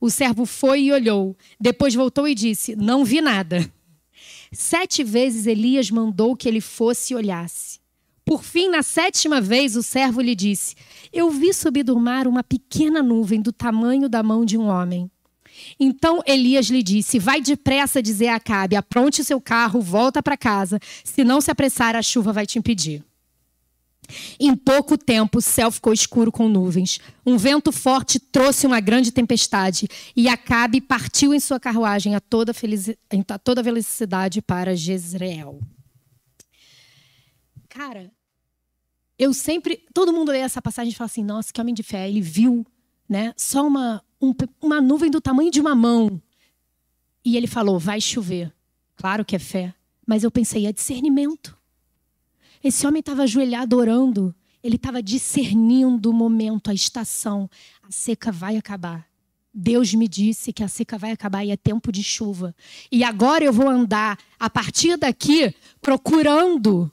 O 0.00 0.10
servo 0.10 0.46
foi 0.46 0.84
e 0.84 0.92
olhou. 0.92 1.36
Depois 1.60 1.94
voltou 1.94 2.28
e 2.28 2.34
disse: 2.34 2.76
Não 2.76 3.04
vi 3.04 3.20
nada. 3.20 3.70
Sete 4.52 5.04
vezes 5.04 5.46
Elias 5.46 5.90
mandou 5.90 6.36
que 6.36 6.48
ele 6.48 6.60
fosse 6.60 7.12
e 7.12 7.16
olhasse. 7.16 7.78
Por 8.24 8.44
fim, 8.44 8.68
na 8.68 8.82
sétima 8.82 9.40
vez, 9.40 9.74
o 9.74 9.82
servo 9.82 10.20
lhe 10.20 10.34
disse: 10.34 10.74
Eu 11.12 11.30
vi 11.30 11.52
subir 11.52 11.82
do 11.82 11.98
mar 11.98 12.26
uma 12.26 12.44
pequena 12.44 13.02
nuvem 13.02 13.40
do 13.40 13.52
tamanho 13.52 14.08
da 14.08 14.22
mão 14.22 14.44
de 14.44 14.56
um 14.56 14.68
homem. 14.68 15.10
Então 15.78 16.22
Elias 16.26 16.66
lhe 16.66 16.82
disse: 16.82 17.18
Vai 17.18 17.40
depressa 17.40 18.02
dizer 18.02 18.28
a 18.28 18.36
Acabe: 18.36 18.76
apronte 18.76 19.24
seu 19.24 19.40
carro, 19.40 19.80
volta 19.80 20.22
para 20.22 20.36
casa. 20.36 20.78
Se 21.02 21.24
não 21.24 21.40
se 21.40 21.50
apressar, 21.50 21.96
a 21.96 22.02
chuva 22.02 22.32
vai 22.32 22.46
te 22.46 22.58
impedir. 22.58 23.02
Em 24.40 24.56
pouco 24.56 24.96
tempo, 24.96 25.38
o 25.38 25.42
céu 25.42 25.70
ficou 25.70 25.92
escuro 25.92 26.32
com 26.32 26.48
nuvens. 26.48 26.98
Um 27.26 27.36
vento 27.36 27.70
forte 27.70 28.18
trouxe 28.18 28.66
uma 28.66 28.80
grande 28.80 29.12
tempestade 29.12 29.86
e 30.16 30.28
Acabe 30.28 30.80
partiu 30.80 31.34
em 31.34 31.40
sua 31.40 31.60
carruagem 31.60 32.14
a 32.14 32.20
toda, 32.20 32.52
a 33.28 33.38
toda 33.38 33.62
velocidade 33.62 34.40
para 34.40 34.74
Jezreel. 34.74 35.60
Cara, 37.68 38.10
eu 39.18 39.34
sempre. 39.34 39.84
Todo 39.92 40.12
mundo 40.12 40.32
lê 40.32 40.38
essa 40.38 40.62
passagem 40.62 40.92
e 40.92 40.94
fala 40.94 41.06
assim: 41.06 41.24
nossa, 41.24 41.52
que 41.52 41.60
homem 41.60 41.74
de 41.74 41.82
fé. 41.82 42.08
Ele 42.08 42.20
viu 42.20 42.64
né, 43.08 43.34
só 43.36 43.66
uma, 43.66 44.02
um, 44.20 44.32
uma 44.62 44.80
nuvem 44.80 45.10
do 45.10 45.20
tamanho 45.20 45.50
de 45.50 45.60
uma 45.60 45.74
mão. 45.74 46.22
E 47.24 47.36
ele 47.36 47.46
falou: 47.46 47.78
vai 47.78 48.00
chover. 48.00 48.54
Claro 48.96 49.24
que 49.24 49.36
é 49.36 49.38
fé. 49.38 49.74
Mas 50.06 50.24
eu 50.24 50.30
pensei: 50.30 50.66
é 50.66 50.72
discernimento. 50.72 51.57
Esse 52.62 52.86
homem 52.86 53.00
estava 53.00 53.22
ajoelhado 53.22 53.76
orando. 53.76 54.34
Ele 54.62 54.76
estava 54.76 55.02
discernindo 55.02 56.10
o 56.10 56.12
momento, 56.12 56.70
a 56.70 56.74
estação. 56.74 57.48
A 57.82 57.90
seca 57.90 58.32
vai 58.32 58.56
acabar. 58.56 59.06
Deus 59.52 59.94
me 59.94 60.06
disse 60.06 60.52
que 60.52 60.62
a 60.62 60.68
seca 60.68 60.98
vai 60.98 61.10
acabar 61.10 61.44
e 61.44 61.50
é 61.50 61.56
tempo 61.56 61.90
de 61.90 62.02
chuva. 62.02 62.54
E 62.92 63.02
agora 63.02 63.44
eu 63.44 63.52
vou 63.52 63.68
andar 63.68 64.18
a 64.38 64.50
partir 64.50 64.96
daqui 64.96 65.54
procurando 65.80 66.90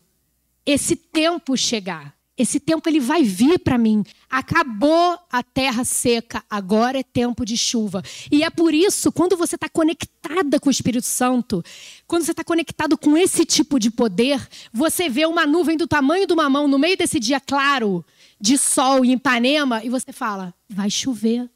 esse 0.66 0.96
tempo 0.96 1.56
chegar. 1.58 2.15
Esse 2.38 2.60
tempo 2.60 2.90
ele 2.90 3.00
vai 3.00 3.24
vir 3.24 3.60
para 3.60 3.78
mim. 3.78 4.04
Acabou 4.30 5.18
a 5.32 5.42
terra 5.42 5.86
seca, 5.86 6.44
agora 6.50 7.00
é 7.00 7.04
tempo 7.04 7.46
de 7.46 7.56
chuva. 7.56 8.04
E 8.30 8.44
é 8.44 8.50
por 8.50 8.74
isso, 8.74 9.10
quando 9.12 9.38
você 9.38 9.56
está 9.56 9.70
conectada 9.70 10.60
com 10.60 10.68
o 10.68 10.72
Espírito 10.72 11.08
Santo, 11.08 11.64
quando 12.06 12.26
você 12.26 12.32
está 12.32 12.44
conectado 12.44 12.98
com 12.98 13.16
esse 13.16 13.46
tipo 13.46 13.80
de 13.80 13.90
poder, 13.90 14.46
você 14.74 15.08
vê 15.08 15.26
uma 15.26 15.46
nuvem 15.48 15.78
do 15.78 15.88
tamanho 15.88 16.28
de 16.28 16.34
uma 16.34 16.50
mão 16.50 16.68
no 16.68 16.78
meio 16.78 16.98
desse 16.98 17.20
dia 17.22 17.40
claro 17.40 18.06
de 18.40 18.58
sol 18.58 19.06
em 19.06 19.14
Ipanema 19.14 19.82
e 19.84 19.90
você 19.90 20.12
fala: 20.12 20.54
vai 20.70 20.90
chover, 20.90 21.50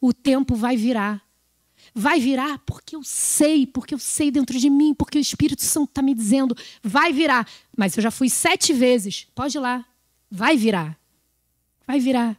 o 0.00 0.12
tempo 0.12 0.54
vai 0.54 0.76
virar. 0.76 1.24
Vai 1.94 2.20
virar 2.20 2.58
porque 2.66 2.94
eu 2.94 3.02
sei, 3.02 3.66
porque 3.66 3.94
eu 3.94 3.98
sei 3.98 4.30
dentro 4.30 4.58
de 4.58 4.68
mim, 4.68 4.92
porque 4.92 5.16
o 5.16 5.20
Espírito 5.20 5.64
Santo 5.64 5.88
está 5.88 6.02
me 6.02 6.14
dizendo, 6.14 6.54
vai 6.82 7.10
virar. 7.10 7.48
Mas 7.74 7.96
eu 7.96 8.02
já 8.02 8.10
fui 8.10 8.28
sete 8.28 8.74
vezes, 8.74 9.26
pode 9.34 9.56
ir 9.56 9.60
lá, 9.60 9.82
Vai 10.30 10.56
virar. 10.56 10.98
Vai 11.86 12.00
virar. 12.00 12.36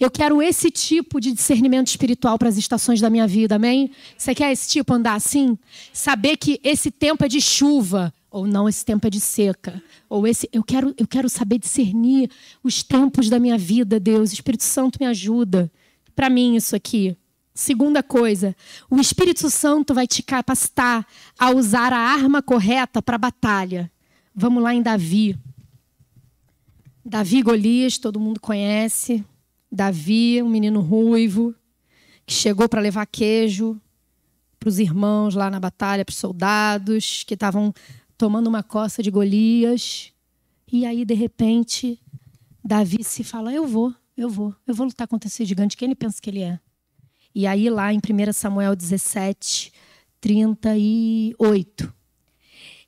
Eu 0.00 0.10
quero 0.10 0.40
esse 0.40 0.70
tipo 0.70 1.20
de 1.20 1.32
discernimento 1.32 1.88
espiritual 1.88 2.38
para 2.38 2.48
as 2.48 2.56
estações 2.56 3.00
da 3.00 3.10
minha 3.10 3.26
vida, 3.26 3.56
amém? 3.56 3.90
Você 4.16 4.34
quer 4.34 4.50
esse 4.50 4.70
tipo 4.70 4.94
andar 4.94 5.14
assim? 5.14 5.58
Saber 5.92 6.36
que 6.36 6.58
esse 6.64 6.90
tempo 6.90 7.24
é 7.24 7.28
de 7.28 7.40
chuva 7.40 8.12
ou 8.30 8.46
não, 8.46 8.68
esse 8.68 8.84
tempo 8.84 9.06
é 9.06 9.10
de 9.10 9.20
seca. 9.20 9.82
Ou 10.08 10.26
esse 10.26 10.48
eu 10.52 10.62
quero 10.62 10.94
eu 10.96 11.06
quero 11.06 11.28
saber 11.28 11.58
discernir 11.58 12.30
os 12.62 12.82
tempos 12.82 13.28
da 13.28 13.38
minha 13.38 13.58
vida, 13.58 14.00
Deus. 14.00 14.30
O 14.30 14.34
Espírito 14.34 14.64
Santo 14.64 14.98
me 15.00 15.06
ajuda. 15.06 15.70
Para 16.14 16.30
mim 16.30 16.56
isso 16.56 16.74
aqui. 16.74 17.16
Segunda 17.54 18.02
coisa, 18.02 18.54
o 18.90 19.00
Espírito 19.00 19.48
Santo 19.48 19.94
vai 19.94 20.06
te 20.06 20.22
capacitar 20.22 21.06
a 21.38 21.50
usar 21.50 21.90
a 21.90 21.98
arma 21.98 22.42
correta 22.42 23.00
para 23.00 23.16
a 23.16 23.18
batalha. 23.18 23.90
Vamos 24.34 24.62
lá 24.62 24.74
em 24.74 24.82
Davi. 24.82 25.38
Davi 27.08 27.40
Golias, 27.40 27.98
todo 27.98 28.18
mundo 28.18 28.40
conhece. 28.40 29.24
Davi, 29.70 30.42
um 30.42 30.48
menino 30.48 30.80
ruivo, 30.80 31.54
que 32.26 32.34
chegou 32.34 32.68
para 32.68 32.80
levar 32.80 33.06
queijo 33.06 33.80
para 34.58 34.68
os 34.68 34.80
irmãos 34.80 35.36
lá 35.36 35.48
na 35.48 35.60
batalha, 35.60 36.04
para 36.04 36.12
os 36.12 36.18
soldados 36.18 37.22
que 37.22 37.34
estavam 37.34 37.72
tomando 38.18 38.48
uma 38.48 38.64
coça 38.64 39.04
de 39.04 39.10
Golias. 39.12 40.12
E 40.72 40.84
aí, 40.84 41.04
de 41.04 41.14
repente, 41.14 42.02
Davi 42.64 43.04
se 43.04 43.22
fala: 43.22 43.54
Eu 43.54 43.68
vou, 43.68 43.94
eu 44.16 44.28
vou, 44.28 44.52
eu 44.66 44.74
vou 44.74 44.86
lutar 44.86 45.06
contra 45.06 45.28
esse 45.28 45.44
gigante. 45.44 45.76
Quem 45.76 45.86
ele 45.86 45.94
pensa 45.94 46.20
que 46.20 46.28
ele 46.28 46.42
é? 46.42 46.58
E 47.32 47.46
aí, 47.46 47.70
lá 47.70 47.92
em 47.92 47.98
1 47.98 48.32
Samuel 48.32 48.74
17, 48.74 49.72
38. 50.20 51.95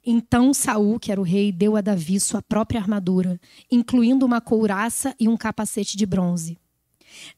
Então 0.05 0.55
Saul, 0.55 0.99
que 0.99 1.13
era 1.13 1.21
o 1.21 1.25
rei, 1.25 1.53
deu 1.53 1.77
a 1.77 1.81
Davi 1.81 2.19
sua 2.21 2.41
própria 2.41 2.81
armadura, 2.81 3.41
incluindo 3.71 4.25
uma 4.25 4.41
couraça 4.41 5.15
e 5.19 5.29
um 5.29 5.37
capacete 5.37 5.97
de 5.97 6.07
bronze. 6.07 6.59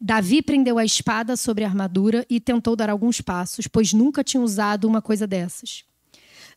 Davi 0.00 0.42
prendeu 0.42 0.78
a 0.78 0.84
espada 0.84 1.36
sobre 1.36 1.64
a 1.64 1.68
armadura 1.68 2.26
e 2.28 2.38
tentou 2.38 2.76
dar 2.76 2.90
alguns 2.90 3.20
passos, 3.20 3.66
pois 3.66 3.92
nunca 3.92 4.22
tinha 4.22 4.42
usado 4.42 4.86
uma 4.86 5.00
coisa 5.00 5.26
dessas. 5.26 5.84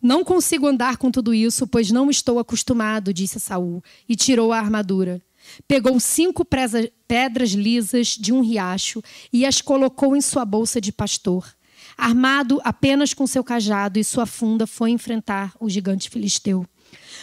Não 0.01 0.23
consigo 0.23 0.67
andar 0.67 0.97
com 0.97 1.09
tudo 1.09 1.33
isso, 1.33 1.65
pois 1.65 1.89
não 1.89 2.09
estou 2.09 2.37
acostumado, 2.37 3.13
disse 3.13 3.39
Saul, 3.39 3.81
e 4.07 4.15
tirou 4.15 4.51
a 4.51 4.59
armadura. 4.59 5.21
Pegou 5.67 5.99
cinco 5.99 6.45
pedras 6.45 7.51
lisas 7.51 8.07
de 8.07 8.33
um 8.33 8.41
riacho 8.41 9.01
e 9.31 9.45
as 9.45 9.61
colocou 9.61 10.15
em 10.15 10.21
sua 10.21 10.45
bolsa 10.45 10.81
de 10.81 10.91
pastor. 10.91 11.53
Armado 11.97 12.59
apenas 12.63 13.13
com 13.13 13.27
seu 13.27 13.43
cajado 13.43 13.99
e 13.99 14.03
sua 14.03 14.25
funda, 14.25 14.65
foi 14.65 14.91
enfrentar 14.91 15.53
o 15.59 15.69
gigante 15.69 16.09
filisteu. 16.09 16.65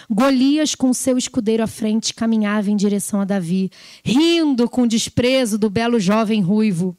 Golias, 0.08 0.74
com 0.74 0.92
seu 0.92 1.16
escudeiro 1.16 1.62
à 1.62 1.66
frente, 1.66 2.14
caminhava 2.14 2.70
em 2.70 2.76
direção 2.76 3.20
a 3.20 3.24
Davi, 3.24 3.70
rindo 4.04 4.68
com 4.68 4.86
desprezo 4.86 5.58
do 5.58 5.70
belo 5.70 6.00
jovem 6.00 6.40
ruivo. 6.40 6.96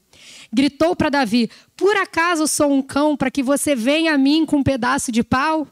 Gritou 0.53 0.95
para 0.95 1.09
Davi: 1.09 1.49
Por 1.75 1.95
acaso 1.97 2.47
sou 2.47 2.71
um 2.71 2.81
cão 2.81 3.15
para 3.17 3.31
que 3.31 3.43
você 3.43 3.75
venha 3.75 4.13
a 4.13 4.17
mim 4.17 4.45
com 4.45 4.57
um 4.57 4.63
pedaço 4.63 5.11
de 5.11 5.23
pau? 5.23 5.67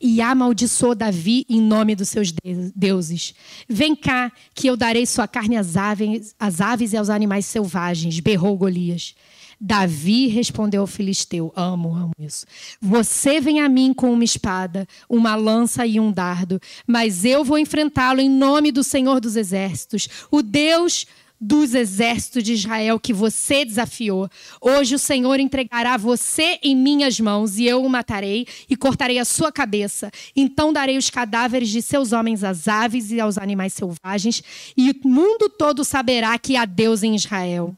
E 0.00 0.20
amaldiçoou 0.20 0.94
Davi 0.94 1.44
em 1.48 1.60
nome 1.60 1.94
dos 1.94 2.08
seus 2.08 2.32
deuses. 2.74 3.34
Vem 3.68 3.96
cá, 3.96 4.30
que 4.54 4.66
eu 4.66 4.76
darei 4.76 5.06
sua 5.06 5.26
carne 5.26 5.56
às 5.56 5.76
aves, 5.76 6.34
às 6.38 6.60
aves 6.60 6.92
e 6.92 6.96
aos 6.96 7.10
animais 7.10 7.46
selvagens, 7.46 8.20
berrou 8.20 8.56
Golias. 8.56 9.14
Davi 9.60 10.28
respondeu 10.28 10.82
ao 10.82 10.86
filisteu: 10.86 11.52
Amo, 11.56 11.94
amo 11.94 12.12
isso. 12.18 12.46
Você 12.80 13.40
vem 13.40 13.60
a 13.60 13.68
mim 13.68 13.92
com 13.92 14.12
uma 14.12 14.24
espada, 14.24 14.86
uma 15.08 15.34
lança 15.34 15.84
e 15.86 15.98
um 15.98 16.12
dardo, 16.12 16.60
mas 16.86 17.24
eu 17.24 17.44
vou 17.44 17.58
enfrentá-lo 17.58 18.20
em 18.20 18.30
nome 18.30 18.70
do 18.70 18.84
Senhor 18.84 19.20
dos 19.20 19.36
Exércitos, 19.36 20.08
o 20.30 20.42
Deus 20.42 21.06
dos 21.40 21.74
exércitos 21.74 22.42
de 22.42 22.52
Israel 22.52 22.98
que 22.98 23.12
você 23.12 23.64
desafiou. 23.64 24.28
Hoje 24.60 24.96
o 24.96 24.98
Senhor 24.98 25.38
entregará 25.38 25.96
você 25.96 26.58
em 26.62 26.74
minhas 26.74 27.20
mãos 27.20 27.58
e 27.58 27.66
eu 27.66 27.84
o 27.84 27.88
matarei 27.88 28.46
e 28.68 28.76
cortarei 28.76 29.18
a 29.18 29.24
sua 29.24 29.52
cabeça. 29.52 30.10
Então 30.34 30.72
darei 30.72 30.98
os 30.98 31.10
cadáveres 31.10 31.68
de 31.68 31.80
seus 31.80 32.12
homens 32.12 32.42
às 32.42 32.66
aves 32.66 33.12
e 33.12 33.20
aos 33.20 33.38
animais 33.38 33.72
selvagens, 33.72 34.42
e 34.76 34.90
o 34.90 35.08
mundo 35.08 35.48
todo 35.48 35.84
saberá 35.84 36.36
que 36.38 36.56
há 36.56 36.64
Deus 36.64 37.02
em 37.02 37.14
Israel. 37.14 37.76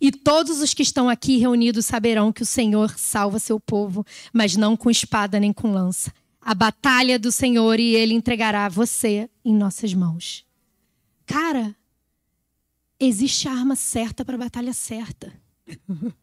E 0.00 0.12
todos 0.12 0.60
os 0.60 0.74
que 0.74 0.82
estão 0.82 1.08
aqui 1.08 1.38
reunidos 1.38 1.86
saberão 1.86 2.32
que 2.32 2.42
o 2.42 2.46
Senhor 2.46 2.98
salva 2.98 3.38
seu 3.38 3.58
povo, 3.58 4.04
mas 4.32 4.56
não 4.56 4.76
com 4.76 4.90
espada 4.90 5.40
nem 5.40 5.52
com 5.52 5.72
lança. 5.72 6.12
A 6.40 6.54
batalha 6.54 7.18
do 7.18 7.30
Senhor 7.32 7.78
e 7.78 7.94
ele 7.94 8.14
entregará 8.14 8.68
você 8.68 9.28
em 9.44 9.54
nossas 9.54 9.94
mãos. 9.94 10.44
Cara, 11.26 11.74
existe 12.98 13.48
a 13.48 13.52
arma 13.52 13.76
certa 13.76 14.24
para 14.24 14.34
a 14.34 14.38
batalha 14.38 14.72
certa. 14.72 15.32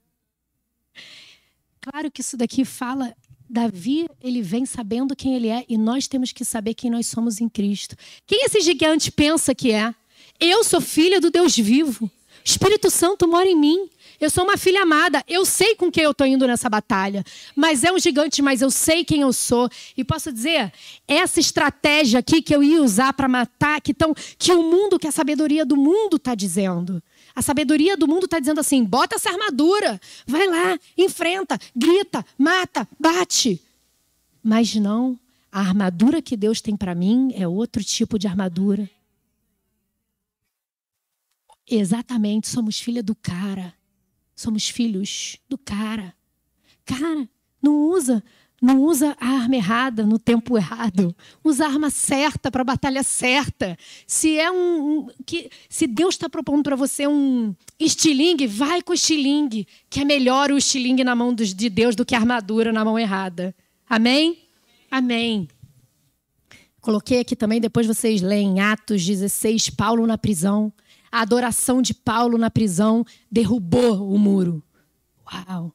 claro 1.81 2.11
que 2.11 2.21
isso 2.21 2.35
daqui 2.35 2.65
fala 2.65 3.15
Davi, 3.49 4.07
ele 4.21 4.41
vem 4.41 4.65
sabendo 4.65 5.15
quem 5.15 5.35
ele 5.35 5.47
é 5.47 5.65
e 5.69 5.77
nós 5.77 6.07
temos 6.07 6.31
que 6.31 6.43
saber 6.43 6.73
quem 6.73 6.91
nós 6.91 7.07
somos 7.07 7.39
em 7.39 7.47
Cristo. 7.47 7.95
Quem 8.25 8.45
esse 8.45 8.59
gigante 8.61 9.11
pensa 9.11 9.55
que 9.55 9.71
é? 9.71 9.95
Eu 10.39 10.63
sou 10.63 10.81
filha 10.81 11.21
do 11.21 11.31
Deus 11.31 11.55
vivo. 11.55 12.11
Espírito 12.47 12.89
Santo 12.89 13.27
mora 13.27 13.45
em 13.45 13.59
mim. 13.59 13.89
Eu 14.21 14.29
sou 14.29 14.45
uma 14.45 14.55
filha 14.55 14.83
amada. 14.83 15.21
Eu 15.27 15.45
sei 15.45 15.75
com 15.75 15.91
quem 15.91 16.05
eu 16.05 16.11
estou 16.11 16.25
indo 16.25 16.47
nessa 16.47 16.69
batalha. 16.69 17.21
Mas 17.53 17.83
é 17.83 17.91
um 17.91 17.99
gigante, 17.99 18.41
mas 18.41 18.61
eu 18.61 18.71
sei 18.71 19.03
quem 19.03 19.19
eu 19.19 19.33
sou. 19.33 19.69
E 19.97 20.03
posso 20.03 20.31
dizer, 20.31 20.71
essa 21.05 21.41
estratégia 21.41 22.21
aqui 22.21 22.41
que 22.41 22.55
eu 22.55 22.63
ia 22.63 22.81
usar 22.81 23.11
para 23.11 23.27
matar, 23.27 23.81
que, 23.81 23.93
tão, 23.93 24.15
que 24.39 24.53
o 24.53 24.63
mundo, 24.63 24.97
que 24.97 25.07
a 25.07 25.11
sabedoria 25.11 25.65
do 25.65 25.75
mundo 25.75 26.15
está 26.15 26.33
dizendo. 26.33 27.03
A 27.35 27.41
sabedoria 27.41 27.97
do 27.97 28.07
mundo 28.07 28.23
está 28.23 28.39
dizendo 28.39 28.61
assim: 28.61 28.81
bota 28.81 29.17
essa 29.17 29.29
armadura, 29.29 29.99
vai 30.25 30.47
lá, 30.47 30.79
enfrenta, 30.97 31.59
grita, 31.75 32.25
mata, 32.37 32.87
bate. 32.97 33.61
Mas 34.41 34.73
não, 34.73 35.19
a 35.51 35.59
armadura 35.59 36.21
que 36.21 36.37
Deus 36.37 36.61
tem 36.61 36.77
para 36.77 36.95
mim 36.95 37.33
é 37.35 37.45
outro 37.45 37.83
tipo 37.83 38.17
de 38.17 38.25
armadura. 38.25 38.89
Exatamente, 41.69 42.47
somos 42.47 42.79
filha 42.79 43.03
do 43.03 43.13
cara. 43.13 43.73
Somos 44.35 44.69
filhos 44.69 45.37
do 45.49 45.57
cara. 45.57 46.13
Cara, 46.85 47.27
não 47.61 47.89
usa, 47.89 48.23
não 48.61 48.81
usa 48.81 49.17
a 49.19 49.27
arma 49.27 49.55
errada 49.55 50.05
no 50.05 50.17
tempo 50.17 50.57
errado. 50.57 51.15
Usa 51.43 51.65
a 51.65 51.67
arma 51.67 51.89
certa 51.89 52.49
para 52.49 52.61
a 52.61 52.65
batalha 52.65 53.03
certa. 53.03 53.77
Se 54.05 54.37
é 54.39 54.49
um, 54.49 54.99
um 54.99 55.07
que 55.25 55.49
se 55.67 55.85
Deus 55.85 56.15
está 56.15 56.29
propondo 56.29 56.63
para 56.63 56.75
você 56.75 57.05
um 57.07 57.53
estilingue, 57.79 58.47
vai 58.47 58.81
com 58.81 58.91
o 58.91 58.95
estilingue, 58.95 59.67
que 59.89 59.99
é 59.99 60.05
melhor 60.05 60.51
o 60.51 60.57
estilingue 60.57 61.03
na 61.03 61.15
mão 61.15 61.33
de 61.33 61.69
Deus 61.69 61.95
do 61.95 62.05
que 62.05 62.15
a 62.15 62.19
armadura 62.19 62.71
na 62.71 62.85
mão 62.85 62.97
errada. 62.97 63.53
Amém? 63.89 64.39
Amém. 64.89 65.47
Coloquei 66.79 67.19
aqui 67.19 67.35
também, 67.35 67.59
depois 67.59 67.85
vocês 67.85 68.21
leem 68.21 68.61
Atos 68.61 69.05
16, 69.05 69.71
Paulo 69.71 70.07
na 70.07 70.17
prisão. 70.17 70.71
A 71.11 71.21
adoração 71.21 71.81
de 71.81 71.93
Paulo 71.93 72.37
na 72.37 72.49
prisão 72.49 73.05
derrubou 73.31 74.13
o 74.13 74.17
muro. 74.17 74.63
Uau! 75.31 75.73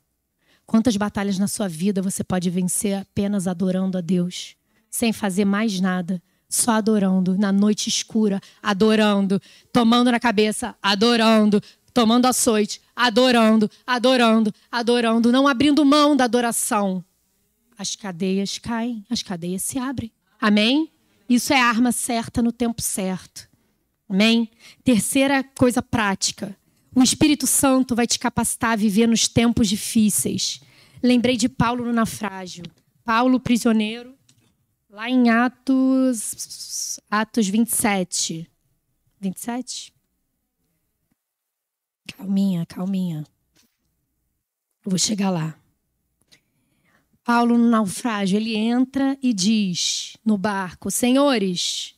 Quantas 0.67 0.97
batalhas 0.97 1.39
na 1.39 1.49
sua 1.49 1.69
vida 1.69 2.01
você 2.01 2.25
pode 2.25 2.49
vencer 2.49 2.99
apenas 2.99 3.47
adorando 3.47 3.99
a 3.99 4.01
Deus, 4.01 4.57
sem 4.91 5.13
fazer 5.13 5.45
mais 5.45 5.81
nada, 5.81 6.23
só 6.49 6.73
adorando, 6.73 7.37
na 7.37 7.51
noite 7.51 7.89
escura, 7.89 8.41
adorando, 8.63 9.41
tomando 9.73 10.11
na 10.11 10.21
cabeça, 10.21 10.75
adorando, 10.83 11.63
tomando 11.93 12.27
açoite, 12.27 12.81
adorando, 12.95 13.71
adorando, 13.87 14.53
adorando, 14.71 15.33
não 15.33 15.49
abrindo 15.49 15.85
mão 15.85 16.17
da 16.17 16.25
adoração. 16.25 17.05
As 17.77 17.97
cadeias 17.97 18.59
caem, 18.59 19.05
as 19.11 19.23
cadeias 19.23 19.63
se 19.63 19.79
abrem. 19.79 20.13
Amém? 20.41 20.91
Isso 21.29 21.53
é 21.53 21.61
a 21.61 21.67
arma 21.67 21.93
certa 21.93 22.43
no 22.43 22.53
tempo 22.53 22.83
certo. 22.83 23.49
Amém? 24.09 24.51
Terceira 24.85 25.43
coisa 25.43 25.83
prática. 25.83 26.57
O 26.95 27.03
Espírito 27.03 27.47
Santo 27.47 27.95
vai 27.95 28.07
te 28.07 28.19
capacitar 28.19 28.73
a 28.73 28.77
viver 28.77 29.07
nos 29.07 29.27
tempos 29.27 29.69
difíceis. 29.69 30.61
Lembrei 31.03 31.37
de 31.37 31.49
Paulo 31.49 31.85
no 31.85 31.93
naufrágio. 31.93 32.65
Paulo, 33.05 33.41
prisioneiro, 33.41 34.15
lá 34.91 35.09
em 35.09 35.31
Atos, 35.31 37.01
Atos 37.11 37.49
27. 37.49 38.49
27? 39.21 39.93
Calminha, 42.17 42.67
calminha. 42.67 43.25
Eu 44.85 44.91
vou 44.91 44.99
chegar 44.99 45.31
lá. 45.31 45.57
Paulo, 47.25 47.57
no 47.57 47.71
naufrágio, 47.71 48.37
ele 48.37 48.57
entra 48.57 49.17
e 49.23 49.33
diz 49.33 50.17
no 50.25 50.37
barco: 50.37 50.91
Senhores, 50.91 51.95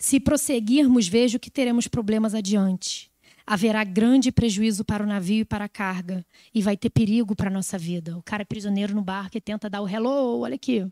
se 0.00 0.18
prosseguirmos, 0.18 1.06
vejo 1.06 1.38
que 1.38 1.50
teremos 1.50 1.86
problemas 1.86 2.34
adiante. 2.34 3.10
Haverá 3.46 3.84
grande 3.84 4.32
prejuízo 4.32 4.82
para 4.82 5.04
o 5.04 5.06
navio 5.06 5.42
e 5.42 5.44
para 5.44 5.66
a 5.66 5.68
carga, 5.68 6.24
e 6.54 6.62
vai 6.62 6.74
ter 6.74 6.88
perigo 6.88 7.36
para 7.36 7.50
a 7.50 7.52
nossa 7.52 7.76
vida. 7.76 8.16
O 8.16 8.22
cara 8.22 8.40
é 8.40 8.44
prisioneiro 8.46 8.94
no 8.94 9.02
barco 9.02 9.36
e 9.36 9.40
tenta 9.40 9.68
dar 9.68 9.82
o 9.82 9.88
hello, 9.88 10.40
olha 10.40 10.54
aqui. 10.54 10.90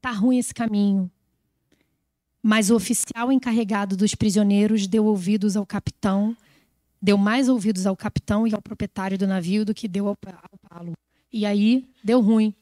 Tá 0.00 0.10
ruim 0.10 0.38
esse 0.38 0.52
caminho. 0.52 1.08
Mas 2.42 2.68
o 2.68 2.74
oficial 2.74 3.30
encarregado 3.30 3.96
dos 3.96 4.14
prisioneiros 4.16 4.88
deu 4.88 5.04
ouvidos 5.04 5.56
ao 5.56 5.64
capitão, 5.64 6.36
deu 7.00 7.16
mais 7.16 7.48
ouvidos 7.48 7.86
ao 7.86 7.96
capitão 7.96 8.44
e 8.44 8.54
ao 8.54 8.60
proprietário 8.60 9.16
do 9.16 9.26
navio 9.26 9.64
do 9.64 9.72
que 9.72 9.86
deu 9.86 10.08
ao, 10.08 10.16
Paulo. 10.68 10.94
E 11.32 11.46
aí 11.46 11.88
deu 12.02 12.20
ruim. 12.20 12.52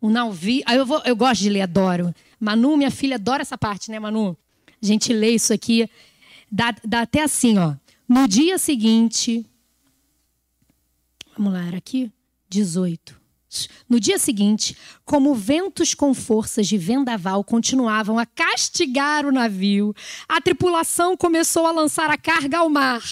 O 0.00 0.10
navio. 0.10 0.64
Eu, 0.68 0.84
vou, 0.84 1.00
eu 1.04 1.14
gosto 1.14 1.42
de 1.42 1.48
ler, 1.48 1.62
adoro. 1.62 2.12
Manu, 2.40 2.76
minha 2.76 2.90
filha, 2.90 3.14
adora 3.14 3.42
essa 3.42 3.56
parte, 3.56 3.88
né, 3.88 4.00
Manu? 4.00 4.36
A 4.82 4.86
gente 4.86 5.12
lê 5.12 5.30
isso 5.30 5.52
aqui, 5.52 5.88
dá, 6.50 6.74
dá 6.84 7.02
até 7.02 7.22
assim, 7.22 7.58
ó. 7.58 7.74
No 8.08 8.26
dia 8.26 8.58
seguinte, 8.58 9.46
vamos 11.36 11.52
lá, 11.52 11.66
era 11.66 11.76
aqui? 11.76 12.10
18. 12.48 13.20
No 13.88 13.98
dia 13.98 14.18
seguinte, 14.18 14.76
como 15.04 15.34
ventos 15.34 15.92
com 15.92 16.14
forças 16.14 16.68
de 16.68 16.78
vendaval 16.78 17.42
continuavam 17.42 18.18
a 18.18 18.24
castigar 18.24 19.26
o 19.26 19.32
navio, 19.32 19.94
a 20.28 20.40
tripulação 20.40 21.16
começou 21.16 21.66
a 21.66 21.72
lançar 21.72 22.10
a 22.10 22.16
carga 22.16 22.58
ao 22.58 22.68
mar. 22.68 23.02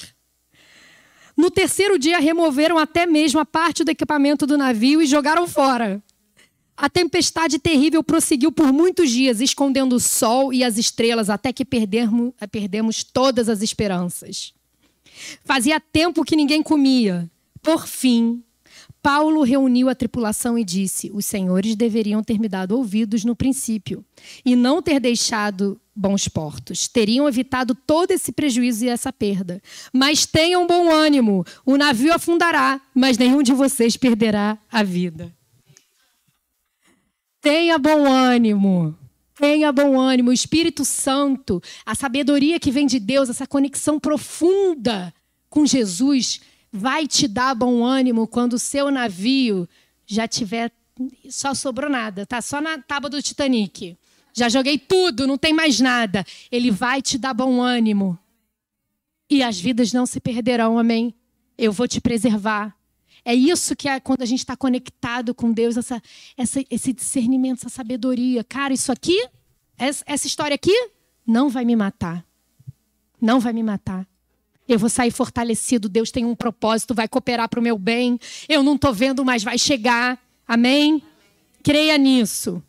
No 1.37 1.51
terceiro 1.51 1.99
dia, 1.99 2.19
removeram 2.19 2.79
até 2.79 3.07
mesmo 3.07 3.41
a 3.41 3.45
parte 3.45 3.85
do 3.85 3.91
equipamento 3.91 4.47
do 4.47 4.59
navio 4.59 5.03
e 5.03 5.07
jogaram 5.07 5.47
fora. 5.47 6.03
A 6.81 6.89
tempestade 6.89 7.59
terrível 7.59 8.05
prosseguiu 8.05 8.53
por 8.53 8.73
muitos 8.73 9.11
dias, 9.11 9.41
escondendo 9.41 9.97
o 9.97 10.01
sol 10.01 10.53
e 10.53 10.63
as 10.63 10.79
estrelas, 10.79 11.29
até 11.29 11.53
que 11.53 11.65
perdermos, 11.65 12.33
perdemos 12.53 13.03
todas 13.03 13.49
as 13.49 13.63
esperanças. 13.63 14.55
Fazia 15.45 15.81
tempo 15.81 16.25
que 16.25 16.37
ninguém 16.37 16.63
comia. 16.63 17.29
Por 17.61 17.89
fim, 17.89 18.45
Paulo 19.03 19.43
reuniu 19.43 19.89
a 19.89 19.95
tripulação 19.97 20.57
e 20.57 20.63
disse: 20.63 21.11
Os 21.13 21.27
senhores 21.27 21.75
deveriam 21.75 22.23
ter 22.23 22.39
me 22.39 22.49
dado 22.49 22.77
ouvidos 22.77 23.25
no 23.25 23.35
princípio 23.35 24.05
e 24.45 24.55
não 24.55 24.81
ter 24.81 25.01
deixado 25.01 25.81
bons 25.93 26.29
portos. 26.29 26.87
Teriam 26.87 27.29
evitado 27.29 27.75
todo 27.75 28.13
esse 28.13 28.31
prejuízo 28.31 28.85
e 28.85 28.89
essa 28.89 29.13
perda. 29.13 29.61
Mas 29.93 30.27
tenham 30.27 30.65
bom 30.65 30.93
ânimo: 30.93 31.45
o 31.67 31.77
navio 31.77 32.15
afundará, 32.15 32.81
mas 32.95 33.19
nenhum 33.19 33.43
de 33.43 33.53
vocês 33.53 33.97
perderá 33.97 34.57
a 34.71 34.85
vida. 34.85 35.37
Tenha 37.49 37.79
bom 37.79 38.07
ânimo. 38.07 38.95
Tenha 39.35 39.73
bom 39.73 39.99
ânimo. 39.99 40.29
O 40.29 40.35
Espírito 40.35 40.85
Santo, 40.85 41.63
a 41.87 41.95
sabedoria 41.95 42.61
que 42.61 42.71
vem 42.71 42.87
de 42.87 43.01
Deus, 43.01 43.31
essa 43.31 43.47
conexão 43.47 43.99
profunda 43.99 45.15
com 45.49 45.65
Jesus, 45.65 46.43
vai 46.71 47.07
te 47.07 47.27
dar 47.27 47.55
bom 47.55 47.83
ânimo 47.83 48.27
quando 48.27 48.53
o 48.53 48.59
seu 48.59 48.91
navio 48.91 49.67
já 50.07 50.29
tiver. 50.29 50.71
Só 51.31 51.55
sobrou 51.55 51.89
nada, 51.89 52.27
tá? 52.27 52.43
Só 52.43 52.61
na 52.61 52.77
tábua 52.83 53.09
do 53.09 53.23
Titanic. 53.23 53.97
Já 54.35 54.51
joguei 54.51 54.77
tudo, 54.77 55.27
não 55.27 55.39
tem 55.39 55.55
mais 55.55 55.81
nada. 55.81 56.27
Ele 56.53 56.71
vai 56.71 57.01
te 57.01 57.17
dar 57.17 57.33
bom 57.33 57.63
ânimo. 57.63 58.19
E 59.31 59.43
as 59.43 59.59
vidas 59.59 59.91
não 59.91 60.05
se 60.05 60.21
perderão, 60.21 60.79
amém? 60.79 61.15
Eu 61.57 61.73
vou 61.73 61.89
te 61.89 61.99
preservar. 61.99 62.78
É 63.25 63.35
isso 63.35 63.77
que 63.77 63.89
é 63.89 64.01
quando 64.01 64.23
a 64.23 64.27
gente 64.27 64.41
está 64.41 64.57
conectado 64.57 65.35
com 65.35 65.53
Deus, 65.53 65.77
essa, 65.77 66.03
essa, 66.37 66.65
esse 66.71 66.93
discernimento, 66.93 67.59
essa 67.59 67.69
sabedoria. 67.69 68.43
Cara, 68.45 68.73
isso 68.73 68.91
aqui, 68.91 69.29
essa, 69.77 70.27
história 70.27 70.55
aqui, 70.55 70.91
não 71.27 71.49
vai 71.49 71.65
me 71.65 71.77
matar. 71.77 72.25
Não 73.21 73.41
vai 73.41 73.53
me 73.53 73.63
matar. 73.63 74.07
Eu 74.69 74.79
vou 74.79 74.89
sair 74.89 75.11
fortalecido. 75.11 75.89
Deus 75.89 76.11
tem 76.11 76.25
um 76.25 76.35
propósito, 76.35 76.95
vai 76.95 77.09
cooperar 77.09 77.49
para 77.49 77.61
o 77.61 77.63
meu 77.63 77.79
bem. 77.79 78.19
Eu 78.49 78.63
não 78.63 78.75
estou 78.75 78.93
vendo, 78.93 79.25
mas 79.25 79.43
vai 79.43 79.59
chegar. 79.59 80.19
Amém? 80.47 81.03
Creia 81.63 81.99
nisso. 81.99 82.63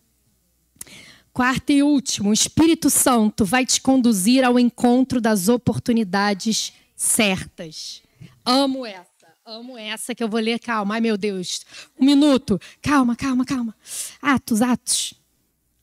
Quarto 1.32 1.72
e 1.72 1.82
último, 1.82 2.32
o 2.32 2.34
Espírito 2.34 2.90
Santo 2.90 3.46
vai 3.46 3.66
te 3.66 3.80
conduzir 3.80 4.44
ao 4.44 4.60
encontro 4.60 5.22
das 5.22 5.48
oportunidades 5.48 6.74
certas. 6.98 8.02
Amo 8.44 8.86
essa. 8.86 9.09
Amo 9.52 9.76
essa 9.76 10.14
que 10.14 10.24
eu 10.24 10.30
vou 10.30 10.40
ler. 10.40 10.60
Calma, 10.60 10.94
ai 10.94 11.02
meu 11.02 11.18
Deus. 11.18 11.62
Um 12.00 12.06
minuto. 12.06 12.62
Calma, 12.84 13.16
calma, 13.16 13.44
calma. 13.44 13.76
Atos, 14.22 14.62
Atos. 14.62 15.14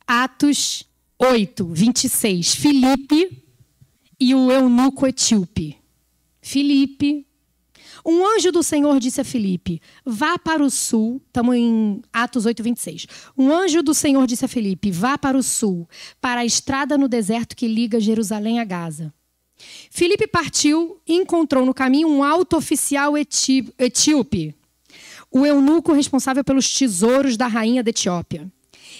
Atos 0.06 0.84
8, 1.18 1.66
26. 1.66 2.54
Filipe 2.54 3.42
e 4.20 4.36
o 4.36 4.52
eunuco 4.52 5.04
etíope. 5.04 5.76
Filipe. 6.40 7.26
Um 8.04 8.24
anjo 8.36 8.52
do 8.52 8.62
Senhor 8.62 9.00
disse 9.00 9.20
a 9.20 9.24
Filipe: 9.24 9.82
Vá 10.04 10.38
para 10.38 10.62
o 10.62 10.70
sul. 10.70 11.20
Estamos 11.26 11.56
em 11.56 12.00
Atos 12.12 12.46
8, 12.46 12.62
26. 12.62 13.06
Um 13.36 13.52
anjo 13.52 13.82
do 13.82 13.94
Senhor 13.94 14.24
disse 14.28 14.44
a 14.44 14.48
Filipe: 14.48 14.92
Vá 14.92 15.18
para 15.18 15.36
o 15.36 15.42
sul, 15.42 15.88
para 16.20 16.42
a 16.42 16.44
estrada 16.44 16.96
no 16.96 17.08
deserto 17.08 17.56
que 17.56 17.66
liga 17.66 17.98
Jerusalém 17.98 18.60
a 18.60 18.64
Gaza. 18.64 19.12
Filipe 19.90 20.26
partiu 20.26 21.00
e 21.06 21.14
encontrou 21.14 21.64
no 21.64 21.72
caminho 21.72 22.08
um 22.08 22.22
alto 22.22 22.56
oficial 22.56 23.14
etíope. 23.16 24.54
o 25.30 25.44
eunuco 25.44 25.92
responsável 25.92 26.44
pelos 26.44 26.72
tesouros 26.72 27.36
da 27.36 27.46
rainha 27.46 27.82
da 27.82 27.90
Etiópia. 27.90 28.50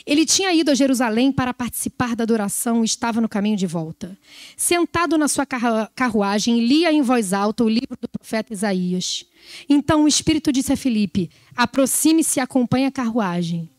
Ele 0.05 0.27
tinha 0.27 0.53
ido 0.53 0.71
a 0.71 0.75
Jerusalém 0.75 1.33
para 1.33 1.55
participar 1.55 2.15
da 2.15 2.23
adoração 2.25 2.83
e 2.83 2.85
estava 2.85 3.21
no 3.21 3.29
caminho 3.29 3.57
de 3.57 3.67
volta. 3.67 4.17
Sentado 4.57 5.17
na 5.17 5.29
sua 5.29 5.47
carruagem, 5.47 6.65
lia 6.65 6.93
em 6.93 7.03
voz 7.03 7.33
alta 7.33 7.65
o 7.65 7.69
livro 7.69 7.97
do 8.01 8.09
profeta 8.09 8.53
Isaías. 8.53 9.25
Então 9.69 10.05
o 10.05 10.09
Espírito 10.09 10.53
disse 10.53 10.73
a 10.73 10.77
Filipe: 10.77 11.31
aproxime-se 11.57 12.39
e 12.39 12.43
acompanhe 12.43 12.87
a 12.87 12.91
carruagem. 12.91 13.71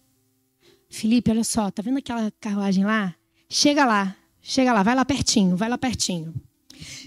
Filipe, 0.89 1.29
olha 1.31 1.43
só, 1.43 1.69
tá 1.69 1.81
vendo 1.81 1.99
aquela 1.99 2.31
carruagem 2.39 2.85
lá? 2.85 3.13
Chega 3.49 3.85
lá, 3.85 4.15
chega 4.41 4.73
lá, 4.73 4.83
vai 4.83 4.95
lá 4.95 5.05
pertinho, 5.05 5.55
vai 5.55 5.69
lá 5.69 5.77
pertinho. 5.77 6.33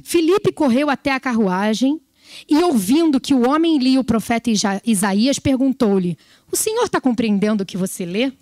Filipe 0.05 0.53
correu 0.53 0.91
até 0.91 1.13
a 1.13 1.21
carruagem 1.21 2.01
e, 2.49 2.57
ouvindo 2.63 3.21
que 3.21 3.35
o 3.35 3.49
homem 3.49 3.79
lia 3.79 4.01
o 4.01 4.05
profeta 4.05 4.51
Isaías, 4.85 5.39
perguntou-lhe: 5.39 6.17
O 6.51 6.57
senhor 6.57 6.85
está 6.85 7.01
compreendendo 7.01 7.63
o 7.63 7.67
que 7.67 7.77
você 7.77 8.05
lê? 8.05 8.33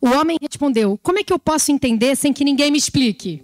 O 0.00 0.08
homem 0.08 0.36
respondeu: 0.40 0.98
Como 1.02 1.18
é 1.18 1.24
que 1.24 1.32
eu 1.32 1.38
posso 1.38 1.72
entender 1.72 2.16
sem 2.16 2.32
que 2.32 2.44
ninguém 2.44 2.70
me 2.70 2.78
explique? 2.78 3.42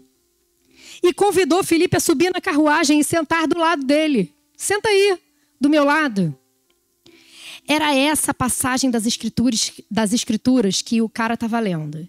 E 1.03 1.12
convidou 1.14 1.64
Felipe 1.64 1.97
a 1.97 2.01
subir 2.01 2.31
na 2.33 2.40
carruagem 2.40 3.01
e 3.01 3.05
sentar 3.05 3.47
do 3.47 3.59
lado 3.59 3.85
dele. 3.85 4.35
Senta 4.57 4.88
aí, 4.88 5.19
do 5.59 5.71
meu 5.71 5.85
lado. 5.85 6.37
Era 7.66 7.95
essa 7.95 8.35
passagem 8.35 8.90
das 8.90 9.07
escrituras, 9.07 9.73
das 9.90 10.12
escrituras 10.12 10.83
que 10.83 11.01
o 11.01 11.09
cara 11.09 11.35
estava 11.35 11.59
lendo. 11.59 12.07